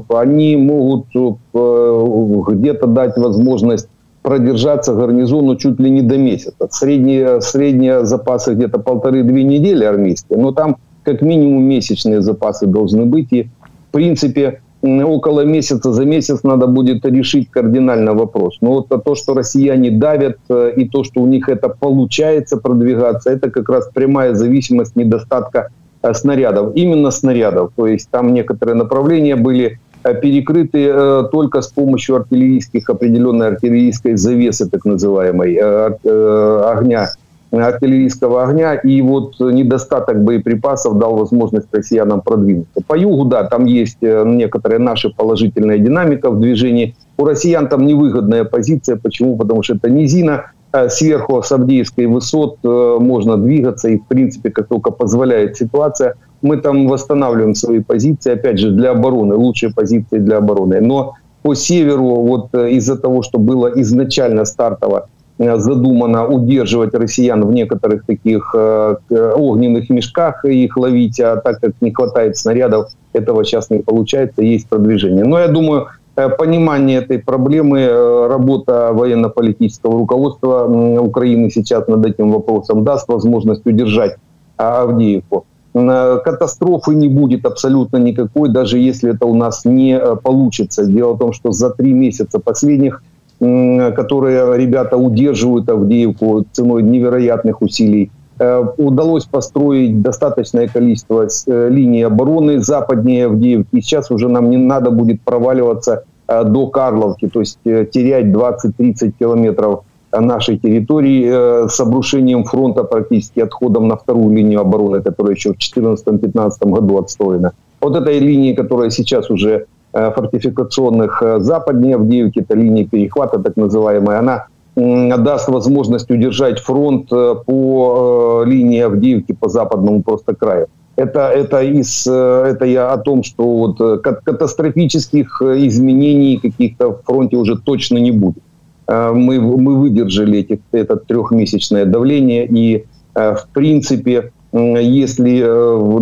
Они 0.09 0.55
могут 0.55 1.05
э, 1.15 2.51
где-то 2.53 2.87
дать 2.87 3.17
возможность 3.17 3.87
продержаться 4.21 4.93
гарнизону 4.93 5.55
чуть 5.55 5.79
ли 5.79 5.89
не 5.89 6.01
до 6.01 6.17
месяца. 6.17 6.67
Средние, 6.69 7.41
средние 7.41 8.05
запасы 8.05 8.53
где-то 8.53 8.79
полторы-две 8.79 9.43
недели 9.43 9.83
армейские, 9.83 10.37
но 10.37 10.51
там 10.51 10.77
как 11.03 11.21
минимум 11.21 11.63
месячные 11.63 12.21
запасы 12.21 12.67
должны 12.67 13.05
быть. 13.05 13.31
И, 13.31 13.43
в 13.43 13.91
принципе, 13.91 14.61
около 15.03 15.45
месяца, 15.45 15.93
за 15.93 16.05
месяц 16.05 16.43
надо 16.43 16.67
будет 16.67 17.05
решить 17.05 17.49
кардинально 17.49 18.13
вопрос. 18.13 18.57
Но 18.61 18.71
вот 18.71 19.03
то, 19.03 19.15
что 19.15 19.33
россияне 19.33 19.91
давят, 19.91 20.37
э, 20.49 20.73
и 20.75 20.87
то, 20.87 21.03
что 21.03 21.21
у 21.21 21.27
них 21.27 21.49
это 21.49 21.69
получается 21.69 22.57
продвигаться, 22.57 23.29
это 23.29 23.49
как 23.49 23.69
раз 23.69 23.89
прямая 23.93 24.33
зависимость 24.33 24.95
недостатка 24.95 25.69
э, 26.01 26.13
снарядов. 26.13 26.75
Именно 26.75 27.11
снарядов. 27.11 27.71
То 27.75 27.87
есть 27.87 28.09
там 28.09 28.33
некоторые 28.33 28.75
направления 28.75 29.35
были 29.35 29.79
э, 30.03 30.21
перекрыты 30.21 30.93
только 31.31 31.61
с 31.61 31.67
помощью 31.67 32.15
артиллерийских, 32.15 32.89
определенной 32.89 33.47
артиллерийской 33.47 34.17
завесы, 34.17 34.69
так 34.69 34.85
называемой, 34.85 35.57
огня 35.57 37.09
артиллерийского 37.51 38.43
огня, 38.43 38.75
и 38.75 39.01
вот 39.01 39.39
недостаток 39.39 40.23
боеприпасов 40.23 40.97
дал 40.97 41.15
возможность 41.15 41.67
россиянам 41.71 42.21
продвинуться. 42.21 42.81
По 42.85 42.97
югу, 42.97 43.25
да, 43.25 43.43
там 43.43 43.65
есть 43.65 43.97
э, 44.01 44.23
некоторая 44.25 44.79
наша 44.79 45.09
положительная 45.09 45.77
динамика 45.77 46.29
в 46.29 46.39
движении. 46.39 46.95
У 47.17 47.25
россиян 47.25 47.67
там 47.67 47.85
невыгодная 47.85 48.43
позиция. 48.43 48.97
Почему? 48.97 49.37
Потому 49.37 49.63
что 49.63 49.75
это 49.75 49.89
низина, 49.89 50.51
э, 50.73 50.89
сверху 50.89 51.41
с 51.41 51.51
высот 51.97 52.57
э, 52.63 52.97
можно 52.99 53.37
двигаться, 53.37 53.89
и, 53.89 53.97
в 53.97 54.05
принципе, 54.07 54.49
как 54.49 54.67
только 54.67 54.91
позволяет 54.91 55.55
ситуация, 55.55 56.15
мы 56.41 56.57
там 56.57 56.87
восстанавливаем 56.87 57.55
свои 57.55 57.79
позиции, 57.79 58.33
опять 58.33 58.59
же, 58.59 58.71
для 58.71 58.91
обороны, 58.91 59.35
лучшие 59.35 59.73
позиции 59.73 60.19
для 60.19 60.37
обороны. 60.37 60.81
Но 60.81 61.13
по 61.41 61.55
северу, 61.55 62.03
вот 62.03 62.53
из-за 62.53 62.97
того, 62.97 63.23
что 63.23 63.39
было 63.39 63.71
изначально 63.79 64.43
стартово 64.45 65.07
Э, 65.07 65.16
задумано 65.39 66.27
удерживать 66.27 66.93
россиян 66.95 67.45
в 67.45 67.51
некоторых 67.51 68.05
таких 68.05 68.55
э, 68.57 68.95
огненных 69.35 69.89
мешках 69.89 70.43
и 70.45 70.63
их 70.63 70.77
ловить, 70.77 71.19
а 71.19 71.37
так 71.37 71.59
как 71.59 71.73
не 71.81 71.91
хватает 71.91 72.37
снарядов, 72.37 72.89
этого 73.13 73.45
сейчас 73.45 73.69
не 73.69 73.79
получается, 73.79 74.41
есть 74.41 74.67
продвижение. 74.67 75.23
Но 75.23 75.39
я 75.39 75.47
думаю, 75.47 75.87
э, 76.15 76.29
понимание 76.29 76.99
этой 76.99 77.19
проблемы, 77.19 77.87
работа 78.27 78.91
военно-политического 78.93 79.99
руководства 79.99 80.65
Украины 80.99 81.51
сейчас 81.51 81.87
над 81.87 82.05
этим 82.05 82.31
вопросом 82.31 82.83
даст 82.83 83.07
возможность 83.07 83.65
удержать 83.65 84.15
Авдеевку. 84.57 85.45
Катастрофы 85.73 86.95
не 86.95 87.07
будет 87.07 87.45
абсолютно 87.45 87.97
никакой, 87.97 88.49
даже 88.49 88.79
если 88.79 89.13
это 89.13 89.27
у 89.27 89.35
нас 89.35 89.63
не 89.65 89.99
получится. 90.23 90.87
Дело 90.87 91.13
в 91.13 91.19
том, 91.19 91.33
что 91.33 91.51
за 91.51 91.69
три 91.69 91.93
месяца 91.93 92.39
последних 92.39 93.03
которые 93.39 94.57
ребята 94.57 94.97
удерживают 94.97 95.69
Авдеевку 95.69 96.45
ценой 96.51 96.83
невероятных 96.83 97.61
усилий. 97.61 98.11
Э, 98.39 98.63
удалось 98.77 99.25
построить 99.25 100.01
достаточное 100.01 100.67
количество 100.67 101.27
э, 101.47 101.69
линий 101.69 102.03
обороны 102.03 102.61
западнее 102.61 103.25
Авдеевки. 103.25 103.81
Сейчас 103.81 104.11
уже 104.11 104.29
нам 104.29 104.49
не 104.49 104.57
надо 104.57 104.91
будет 104.91 105.21
проваливаться 105.21 106.03
э, 106.27 106.43
до 106.43 106.67
Карловки, 106.67 107.27
то 107.27 107.39
есть 107.39 107.57
терять 107.63 108.25
20-30 108.27 109.13
километров 109.19 109.83
нашей 110.11 110.57
территории 110.57 111.67
с 111.67 111.79
обрушением 111.79 112.43
фронта 112.45 112.83
практически 112.83 113.41
отходом 113.41 113.87
на 113.87 113.97
вторую 113.97 114.35
линию 114.35 114.61
обороны, 114.61 115.01
которая 115.01 115.35
еще 115.35 115.53
в 115.53 115.57
2014-2015 115.57 116.49
году 116.61 116.97
отстроена. 116.97 117.51
Вот 117.81 117.95
этой 117.95 118.19
линии, 118.19 118.53
которая 118.53 118.89
сейчас 118.89 119.29
уже 119.29 119.65
фортификационных 119.93 121.21
э, 121.21 121.39
западнее 121.39 121.95
Авдеевки, 121.95 122.39
это 122.39 122.55
линия 122.55 122.85
перехвата 122.85 123.39
так 123.39 123.55
называемая, 123.57 124.19
она 124.19 124.45
даст 124.75 125.47
возможность 125.47 126.11
удержать 126.11 126.59
фронт 126.59 127.11
э, 127.11 127.35
по 127.45 128.43
линии 128.45 128.81
Авдеевки 128.81 129.33
по 129.33 129.49
западному 129.49 130.03
просто 130.03 130.35
краю. 130.35 130.67
Это, 130.95 131.29
это, 131.29 131.61
из, 131.61 132.07
это 132.07 132.65
я 132.65 132.91
о 132.91 132.97
том, 132.97 133.23
что 133.23 133.43
вот 133.43 134.01
катастрофических 134.01 135.43
изменений 135.43 136.37
каких-то 136.37 136.89
в 136.89 137.03
фронте 137.03 137.37
уже 137.37 137.55
точно 137.55 137.99
не 137.99 138.09
будет. 138.09 138.41
Мы, 138.87 139.39
мы 139.39 139.75
выдержали 139.75 140.39
эти, 140.39 140.59
это 140.71 140.95
трехмесячное 140.95 141.85
давление, 141.85 142.47
и 142.47 142.85
в 143.13 143.47
принципе, 143.53 144.31
если 144.51 145.43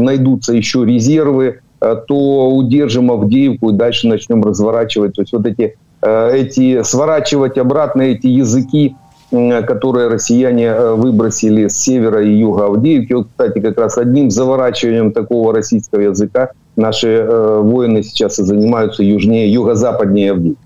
найдутся 0.02 0.54
еще 0.54 0.86
резервы, 0.86 1.60
Э, 1.65 1.65
то 1.80 2.50
удержим 2.52 3.12
Авдеевку 3.12 3.70
и 3.70 3.74
дальше 3.74 4.08
начнем 4.08 4.44
разворачивать. 4.44 5.14
То 5.16 5.22
есть 5.22 5.34
вот 5.34 5.46
эти, 5.46 5.76
э, 6.02 6.32
эти 6.34 6.84
сворачивать 6.84 7.58
обратно 7.58 8.04
эти 8.04 8.28
языки, 8.28 8.96
которые 9.32 10.08
россияне 10.08 10.66
э, 10.66 10.94
выбросили 10.94 11.68
с 11.68 11.78
севера 11.78 12.24
и 12.24 12.38
юга 12.38 12.68
Авдеевки. 12.68 13.14
Вот, 13.14 13.28
кстати, 13.28 13.60
как 13.60 13.78
раз 13.80 13.98
одним 13.98 14.32
заворачиванием 14.32 15.12
такого 15.12 15.54
российского 15.54 16.02
языка 16.02 16.52
наши 16.76 17.26
воины 17.62 18.04
сейчас 18.04 18.38
и 18.40 18.44
занимаются 18.44 19.02
южнее, 19.04 19.52
юго-западнее 19.52 20.32
Авдеевки. 20.32 20.65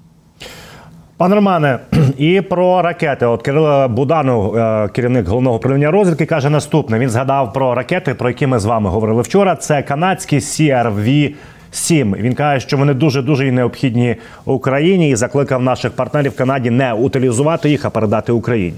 Пане 1.20 1.36
Романе, 1.36 1.80
і 2.18 2.42
про 2.42 2.82
ракети. 2.82 3.26
От 3.26 3.42
Кирило 3.42 3.88
Буданов, 3.88 4.56
е, 4.58 4.90
керівник 4.94 5.28
головного 5.28 5.58
управління 5.58 5.92
розвідки, 5.92 6.26
каже 6.26 6.50
наступне: 6.50 7.00
він 7.00 7.10
згадав 7.10 7.54
про 7.54 7.76
ракети, 7.76 8.14
про 8.14 8.30
які 8.30 8.48
ми 8.48 8.60
з 8.60 8.66
вами 8.66 8.90
говорили 8.90 9.22
вчора. 9.22 9.56
Це 9.56 9.82
канадські 9.82 10.40
crv 10.40 11.34
7 11.72 12.16
Він 12.20 12.34
каже, 12.34 12.68
що 12.68 12.78
вони 12.78 12.94
дуже 12.94 13.22
дуже 13.22 13.52
необхідні 13.52 14.16
Україні 14.46 15.10
і 15.10 15.16
закликав 15.16 15.64
наших 15.64 15.92
партнерів 15.92 16.32
в 16.32 16.36
Канаді 16.38 16.70
не 16.70 16.94
утилізувати 16.94 17.70
їх, 17.70 17.86
а 17.86 17.90
передати 17.90 18.32
Україні. 18.32 18.78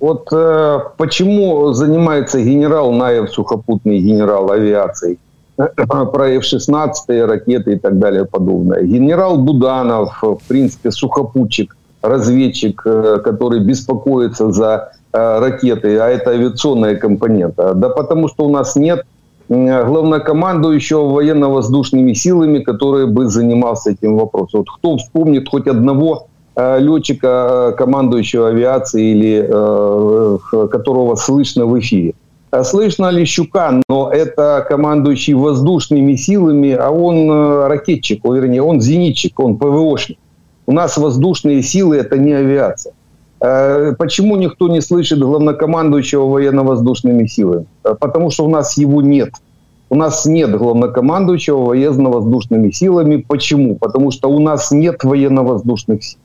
От 0.00 0.32
э, 0.32 0.80
почему 0.96 1.72
занимается 1.72 2.38
генерал 2.38 2.92
Наев, 2.92 3.30
сухопутный 3.30 4.00
генерал 4.00 4.52
авиации? 4.52 5.16
про 5.86 6.28
F-16 6.30 7.26
ракеты 7.26 7.74
и 7.74 7.78
так 7.78 7.98
далее 7.98 8.24
подобное. 8.24 8.82
Генерал 8.82 9.38
Буданов, 9.38 10.22
в 10.22 10.40
принципе, 10.48 10.90
сухопутчик, 10.90 11.76
разведчик, 12.02 12.82
который 12.82 13.60
беспокоится 13.60 14.50
за 14.50 14.92
ракеты, 15.12 15.96
а 15.98 16.08
это 16.08 16.30
авиационная 16.30 16.96
компонента. 16.96 17.72
Да 17.74 17.88
потому 17.88 18.28
что 18.28 18.46
у 18.46 18.50
нас 18.50 18.74
нет 18.76 19.04
главнокомандующего 19.48 21.08
военно-воздушными 21.10 22.14
силами, 22.14 22.60
который 22.60 23.06
бы 23.06 23.28
занимался 23.28 23.90
этим 23.90 24.16
вопросом. 24.16 24.60
Вот 24.60 24.70
кто 24.70 24.96
вспомнит 24.96 25.48
хоть 25.48 25.66
одного 25.66 26.28
э, 26.56 26.80
летчика, 26.80 27.72
э, 27.72 27.76
командующего 27.76 28.48
авиацией 28.48 29.12
или 29.12 29.46
э, 29.48 30.68
которого 30.68 31.14
слышно 31.16 31.66
в 31.66 31.78
эфире? 31.78 32.14
Слышно 32.62 33.10
Лещука, 33.10 33.80
но 33.88 34.10
это 34.12 34.64
командующий 34.68 35.34
воздушными 35.34 36.14
силами, 36.14 36.72
а 36.72 36.90
он 36.90 37.28
ракетчик, 37.66 38.24
вернее, 38.24 38.62
он 38.62 38.80
зенитчик, 38.80 39.40
он 39.40 39.56
ПВОшник. 39.56 40.18
У 40.66 40.72
нас 40.72 40.96
воздушные 40.96 41.62
силы– 41.62 41.96
это 41.98 42.16
не 42.16 42.32
авиация. 42.32 42.92
Почему 43.40 44.36
никто 44.36 44.68
не 44.68 44.80
слышит 44.80 45.18
главнокомандующего 45.18 46.26
военно-воздушными 46.26 47.26
силами? 47.26 47.66
Потому 47.82 48.30
что 48.30 48.44
у 48.46 48.48
нас 48.48 48.78
его 48.78 49.02
нет. 49.02 49.30
У 49.90 49.96
нас 49.96 50.24
нет 50.24 50.56
главнокомандующего 50.56 51.58
военно-воздушными 51.66 52.70
силами. 52.70 53.16
Почему? 53.16 53.76
Потому 53.76 54.10
что 54.10 54.30
у 54.30 54.38
нас 54.38 54.70
нет 54.70 55.04
военно-воздушных 55.04 56.02
сил. 56.02 56.18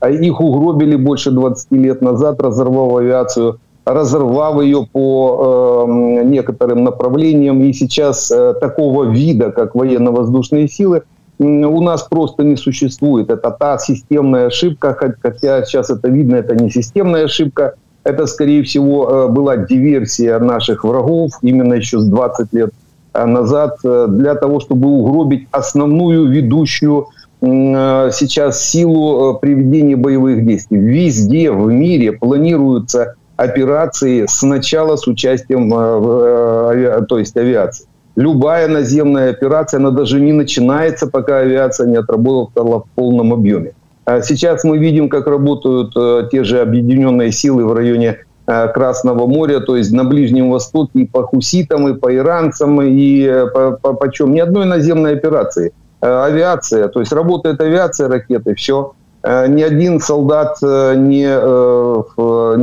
А 0.00 0.10
их 0.10 0.40
угробили 0.40 0.96
больше 0.96 1.30
20 1.30 1.72
лет 1.72 2.00
назад, 2.00 2.40
разорвав 2.40 2.96
авиацию, 2.96 3.58
разорвав 3.84 4.62
ее 4.62 4.86
по 4.90 5.86
э, 5.88 6.24
некоторым 6.24 6.84
направлениям. 6.84 7.62
И 7.62 7.72
сейчас 7.72 8.30
э, 8.30 8.54
такого 8.60 9.04
вида, 9.04 9.50
как 9.50 9.74
военно-воздушные 9.74 10.68
силы, 10.68 11.02
э, 11.38 11.44
у 11.44 11.80
нас 11.80 12.02
просто 12.02 12.44
не 12.44 12.56
существует. 12.56 13.30
Это 13.30 13.50
та 13.50 13.78
системная 13.78 14.46
ошибка, 14.46 14.96
хотя 15.22 15.64
сейчас 15.64 15.90
это 15.90 16.08
видно, 16.08 16.36
это 16.36 16.54
не 16.54 16.70
системная 16.70 17.24
ошибка. 17.24 17.74
Это, 18.04 18.26
скорее 18.26 18.62
всего, 18.62 19.08
э, 19.08 19.28
была 19.28 19.56
диверсия 19.56 20.38
наших 20.38 20.84
врагов 20.84 21.32
именно 21.42 21.74
еще 21.74 21.98
с 22.00 22.04
20 22.04 22.52
лет 22.52 22.72
Э, 23.14 23.26
назад 23.26 23.78
э, 23.84 24.06
для 24.08 24.34
того, 24.34 24.60
чтобы 24.60 24.88
угробить 24.88 25.48
основную 25.50 26.28
ведущую 26.28 27.08
сейчас 27.44 28.64
силу 28.64 29.36
приведения 29.42 29.96
боевых 29.96 30.46
действий. 30.46 30.78
Везде 30.78 31.50
в 31.50 31.66
мире 31.72 32.12
планируются 32.12 33.16
операции 33.36 34.26
сначала 34.28 34.96
с 34.96 35.06
участием 35.06 35.70
то 35.70 37.18
есть 37.18 37.36
авиации. 37.36 37.86
Любая 38.14 38.68
наземная 38.68 39.30
операция, 39.30 39.78
она 39.78 39.90
даже 39.90 40.20
не 40.20 40.32
начинается, 40.32 41.06
пока 41.06 41.38
авиация 41.38 41.86
не 41.86 41.96
отработала 41.96 42.80
в 42.80 42.86
полном 42.94 43.32
объеме. 43.32 43.72
А 44.04 44.20
сейчас 44.20 44.64
мы 44.64 44.78
видим, 44.78 45.08
как 45.08 45.26
работают 45.26 46.30
те 46.30 46.44
же 46.44 46.60
объединенные 46.60 47.32
силы 47.32 47.64
в 47.64 47.72
районе 47.72 48.18
Э, 48.44 48.68
Красного 48.68 49.26
моря, 49.26 49.60
то 49.60 49.76
есть 49.76 49.92
на 49.92 50.04
Ближнем 50.04 50.50
Востоке 50.50 51.00
и 51.00 51.06
по 51.06 51.22
хуситам, 51.22 51.88
и 51.88 51.94
по 51.94 52.14
иранцам, 52.14 52.82
и 52.82 53.22
э, 53.22 53.46
по, 53.46 53.78
по, 53.80 53.92
по 53.92 54.12
чем? 54.12 54.34
Ни 54.34 54.40
одной 54.40 54.66
наземной 54.66 55.14
операции. 55.14 55.72
Э, 56.00 56.24
авиация, 56.24 56.88
то 56.88 56.98
есть 56.98 57.12
работает 57.12 57.60
авиация, 57.60 58.08
ракеты, 58.08 58.56
все. 58.56 58.94
Ни 59.24 59.62
один 59.62 60.00
солдат 60.00 60.56
не, 60.62 61.26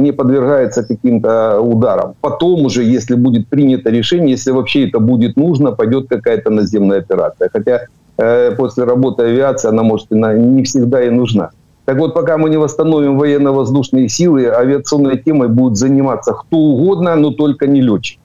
не 0.02 0.12
подвергается 0.12 0.84
каким-то 0.84 1.62
ударам. 1.62 2.15
Потом 2.22 2.65
уже, 2.65 2.84
если 2.84 3.15
будет 3.15 3.48
принято 3.48 3.89
решение, 3.89 4.32
если 4.32 4.52
вообще 4.52 4.88
это 4.88 5.00
будет 5.00 5.38
нужно, 5.38 5.72
пойдет 5.72 6.08
какая-то 6.10 6.50
наземная 6.50 7.00
операция. 7.00 7.50
Хотя 7.54 7.82
после 8.58 8.84
работы 8.84 9.24
авиации 9.24 9.69
она 9.69 9.84
может 9.84 10.12
не 10.12 10.63
всегда 10.63 11.02
и 11.04 11.10
нужна. 11.10 11.52
Так 11.86 11.98
вот, 11.98 12.13
пока 12.13 12.38
мы 12.38 12.50
не 12.50 12.58
восстановим 12.58 13.17
военно-воздушные 13.17 14.10
силы, 14.10 14.45
авиационной 14.48 15.17
темой 15.17 15.48
будет 15.48 15.76
заниматься 15.76 16.34
кто 16.34 16.58
угодно, 16.58 17.15
но 17.15 17.32
только 17.32 17.65
не 17.65 17.82
летчик. 17.82 18.19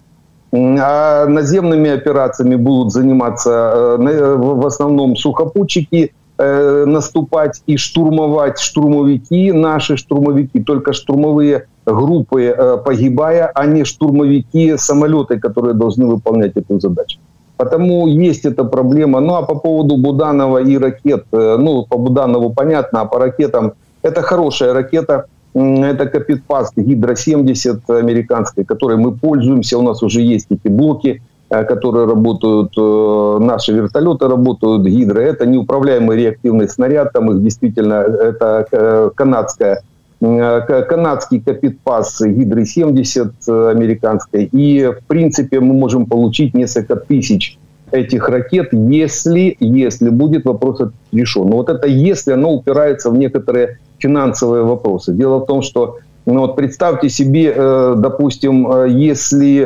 А 0.53 1.27
наземными 1.27 1.91
операциями 1.91 2.57
будут 2.57 2.93
заниматься 2.93 3.97
э, 3.99 4.37
в 4.37 4.67
основном 4.67 5.17
сухопутчики, 5.17 6.13
э, 6.39 6.85
наступать 6.87 7.63
и 7.67 7.77
штурмовать 7.77 8.59
штурмовики, 8.59 9.53
наши 9.53 9.97
штурмовики, 9.97 10.63
только 10.63 10.93
штурмовые 10.93 11.67
группы 11.87 12.43
э, 12.43 12.77
погибая, 12.85 13.51
а 13.55 13.67
не 13.67 13.85
штурмовики 13.85 14.77
самолеты, 14.77 15.39
которые 15.39 15.75
должны 15.75 16.07
выполнять 16.07 16.53
эту 16.57 16.81
задачу. 16.81 17.19
Потому 17.57 18.09
есть 18.09 18.45
эта 18.45 18.65
проблема. 18.65 19.21
Ну 19.21 19.35
а 19.35 19.43
по 19.43 19.55
поводу 19.55 19.97
Буданова 19.97 20.59
и 20.59 20.77
ракет, 20.77 21.25
э, 21.33 21.57
ну 21.59 21.87
по 21.87 21.99
Буданову 21.99 22.51
понятно, 22.51 23.03
а 23.03 23.05
по 23.05 23.19
ракетам 23.19 23.73
это 24.03 24.23
хорошая 24.23 24.73
ракета. 24.73 25.27
Это 25.55 26.07
Капитпаст 26.07 26.77
Гидро-70 26.77 27.83
американской, 27.89 28.65
которой 28.65 28.97
мы 28.97 29.13
пользуемся. 29.13 29.79
У 29.79 29.83
нас 29.83 30.03
уже 30.03 30.21
есть 30.21 30.49
эти 30.51 30.67
блоки, 30.67 31.23
которые 31.49 32.07
работают, 32.07 32.73
э, 32.77 33.39
наши 33.41 33.73
вертолеты 33.73 34.27
работают, 34.29 34.87
Гидро. 34.87 35.21
Это 35.21 35.47
неуправляемый 35.47 36.17
реактивный 36.17 36.69
снаряд, 36.69 37.13
там 37.13 37.31
их 37.31 37.43
действительно, 37.43 37.95
это 37.95 39.13
канадская 39.15 39.83
Э, 40.25 40.83
канадский 40.89 41.41
Капитпас 41.41 42.21
Гидры-70 42.21 43.33
э, 43.47 43.71
американской. 43.71 44.49
И, 44.53 44.87
в 44.87 45.07
принципе, 45.07 45.61
мы 45.61 45.75
можем 45.75 46.07
получить 46.07 46.55
несколько 46.55 46.97
тысяч 46.97 47.59
этих 47.91 48.29
ракет, 48.29 48.73
если, 48.73 49.57
если 49.61 50.09
будет 50.09 50.47
вопрос 50.47 50.81
решен. 51.13 51.49
Но 51.49 51.57
вот 51.57 51.69
это 51.69 51.87
если, 51.87 52.33
оно 52.33 52.55
упирается 52.55 53.11
в 53.11 53.17
некоторые 53.17 53.79
финансовые 53.99 54.65
вопросы. 54.65 55.13
Дело 55.13 55.41
в 55.41 55.47
том, 55.47 55.63
что 55.63 55.99
ну 56.27 56.41
вот 56.41 56.57
представьте 56.57 57.09
себе, 57.09 57.53
э, 57.55 57.95
допустим, 57.99 58.87
если 58.87 59.61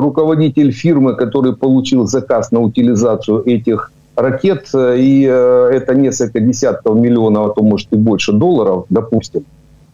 руководитель 0.00 0.72
фирмы, 0.72 1.14
который 1.14 1.54
получил 1.54 2.06
заказ 2.06 2.50
на 2.52 2.60
утилизацию 2.60 3.42
этих 3.46 3.92
ракет, 4.16 4.68
и 4.74 5.22
это 5.22 5.94
несколько 5.94 6.40
десятков 6.40 6.96
миллионов, 6.96 7.50
а 7.50 7.54
то 7.54 7.62
может 7.62 7.92
и 7.92 7.96
больше 7.96 8.32
долларов, 8.32 8.86
допустим, 8.88 9.44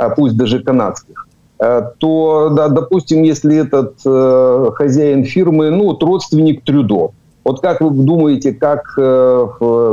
а 0.01 0.09
пусть 0.09 0.37
даже 0.37 0.61
канадских, 0.61 1.29
э, 1.59 1.83
то, 1.99 2.49
да, 2.57 2.69
допустим, 2.69 3.23
если 3.23 3.57
этот 3.57 3.97
э, 4.07 4.71
хозяин 4.75 5.25
фирмы, 5.25 5.71
ну, 5.71 5.89
вот 5.89 6.03
родственник 6.03 6.65
Трюдо, 6.65 7.11
вот 7.45 7.61
как 7.61 7.83
вы 7.83 7.91
думаете, 7.91 8.55
как 8.55 8.95
э, 8.97 9.47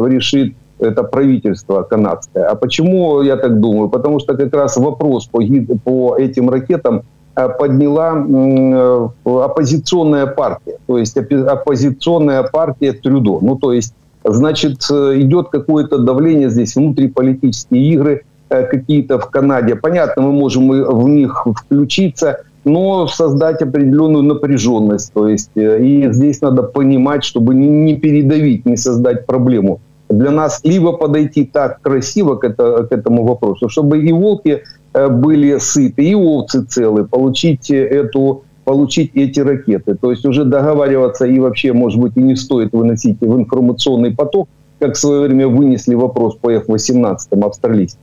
решит 0.08 0.54
это 0.80 1.04
правительство 1.04 1.84
канадское? 1.84 2.46
А 2.46 2.56
почему 2.56 3.22
я 3.22 3.38
так 3.38 3.60
думаю? 3.60 3.90
Потому 3.90 4.20
что 4.20 4.36
как 4.36 4.54
раз 4.54 4.78
вопрос 4.78 5.28
по, 5.28 5.42
по 5.84 6.18
этим 6.18 6.50
ракетам 6.50 7.04
э, 7.36 7.50
подняла 7.50 8.16
э, 8.18 9.08
оппозиционная 9.26 10.28
партия, 10.28 10.78
то 10.88 10.98
есть 10.98 11.18
оппозиционная 11.18 12.44
партия 12.44 12.94
Трюдо. 12.94 13.40
Ну, 13.42 13.56
то 13.56 13.74
есть, 13.74 13.94
значит, 14.24 14.82
э, 14.92 15.20
идет 15.22 15.50
какое-то 15.50 15.98
давление 15.98 16.50
здесь, 16.50 16.76
внутриполитические 16.76 17.94
игры– 17.94 18.22
какие-то 18.50 19.20
в 19.20 19.30
Канаде. 19.30 19.76
Понятно, 19.76 20.24
мы 20.24 20.32
можем 20.32 20.70
в 20.70 21.10
них 21.10 21.46
включиться, 21.56 22.42
но 22.64 23.08
создать 23.08 23.62
определенную 23.62 24.24
напряженность. 24.24 25.14
То 25.14 25.28
есть, 25.28 25.52
и 25.56 26.08
здесь 26.12 26.42
надо 26.42 26.64
понимать, 26.64 27.24
чтобы 27.24 27.56
не 27.56 27.96
передавить, 27.96 28.66
не 28.66 28.78
создать 28.78 29.26
проблему. 29.26 29.80
Для 30.10 30.32
нас 30.32 30.62
либо 30.64 30.94
подойти 30.94 31.46
так 31.46 31.82
красиво 31.82 32.36
к, 32.36 32.44
это, 32.44 32.84
к 32.84 32.92
этому 32.92 33.26
вопросу, 33.26 33.70
чтобы 33.70 34.00
и 34.00 34.12
волки 34.12 34.64
э, 34.94 35.08
были 35.10 35.58
сыты, 35.58 36.04
и 36.04 36.16
овцы 36.16 36.64
целы, 36.64 37.06
получить 37.06 37.70
эту 37.70 38.44
получить 38.64 39.12
эти 39.16 39.40
ракеты. 39.40 39.96
То 39.96 40.12
есть 40.12 40.26
уже 40.26 40.44
договариваться 40.44 41.26
и 41.26 41.40
вообще, 41.40 41.72
может 41.72 42.02
быть, 42.02 42.18
и 42.18 42.22
не 42.22 42.36
стоит 42.36 42.74
выносить 42.74 43.22
в 43.22 43.38
информационный 43.38 44.12
поток, 44.12 44.50
как 44.80 44.96
в 44.96 44.98
свое 44.98 45.22
время 45.22 45.48
вынесли 45.48 45.96
вопрос 45.96 46.36
по 46.36 46.52
F-18 46.52 47.46
австралийским 47.46 48.02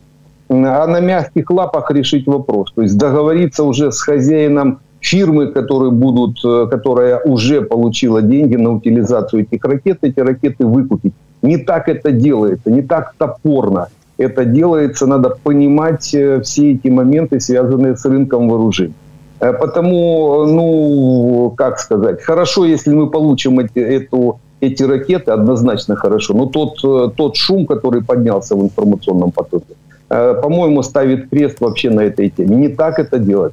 а 0.48 0.86
на 0.86 1.00
мягких 1.00 1.50
лапах 1.50 1.90
решить 1.90 2.26
вопрос. 2.26 2.72
То 2.74 2.82
есть 2.82 2.96
договориться 2.96 3.64
уже 3.64 3.92
с 3.92 4.00
хозяином 4.00 4.80
фирмы, 5.00 5.48
которые 5.48 5.90
будут, 5.90 6.38
э, 6.44 6.66
которая 6.70 7.18
уже 7.20 7.62
получила 7.62 8.22
деньги 8.22 8.56
на 8.56 8.74
утилизацию 8.74 9.42
этих 9.42 9.64
ракет, 9.64 9.98
эти 10.02 10.20
ракеты 10.20 10.66
выкупить. 10.66 11.12
Не 11.44 11.58
так 11.58 11.88
это 11.88 12.10
делается, 12.10 12.70
не 12.70 12.82
так 12.82 13.14
топорно 13.18 13.88
это 14.18 14.44
делается. 14.44 15.06
Надо 15.06 15.30
понимать 15.30 16.14
э, 16.14 16.40
все 16.40 16.72
эти 16.72 16.88
моменты, 16.88 17.40
связанные 17.40 17.96
с 17.96 18.04
рынком 18.04 18.48
вооружений. 18.48 18.94
Э, 19.40 19.52
потому, 19.52 20.46
ну, 20.46 21.52
как 21.56 21.78
сказать, 21.78 22.22
хорошо, 22.22 22.64
если 22.64 22.94
мы 22.94 23.10
получим 23.10 23.58
эти, 23.58 23.78
эту, 23.78 24.38
эти 24.60 24.82
ракеты, 24.84 25.32
однозначно 25.32 25.96
хорошо. 25.96 26.34
Но 26.34 26.46
тот, 26.46 26.80
тот 27.16 27.36
шум, 27.36 27.66
который 27.66 28.02
поднялся 28.02 28.56
в 28.56 28.62
информационном 28.62 29.32
потоке, 29.32 29.74
Э, 30.10 30.34
по-моему, 30.40 30.82
ставит 30.82 31.30
крест 31.30 31.60
вообще 31.60 31.90
на 31.90 32.02
этой 32.02 32.30
теме. 32.30 32.56
Не 32.56 32.68
так 32.68 32.98
это 32.98 33.18
делать. 33.18 33.52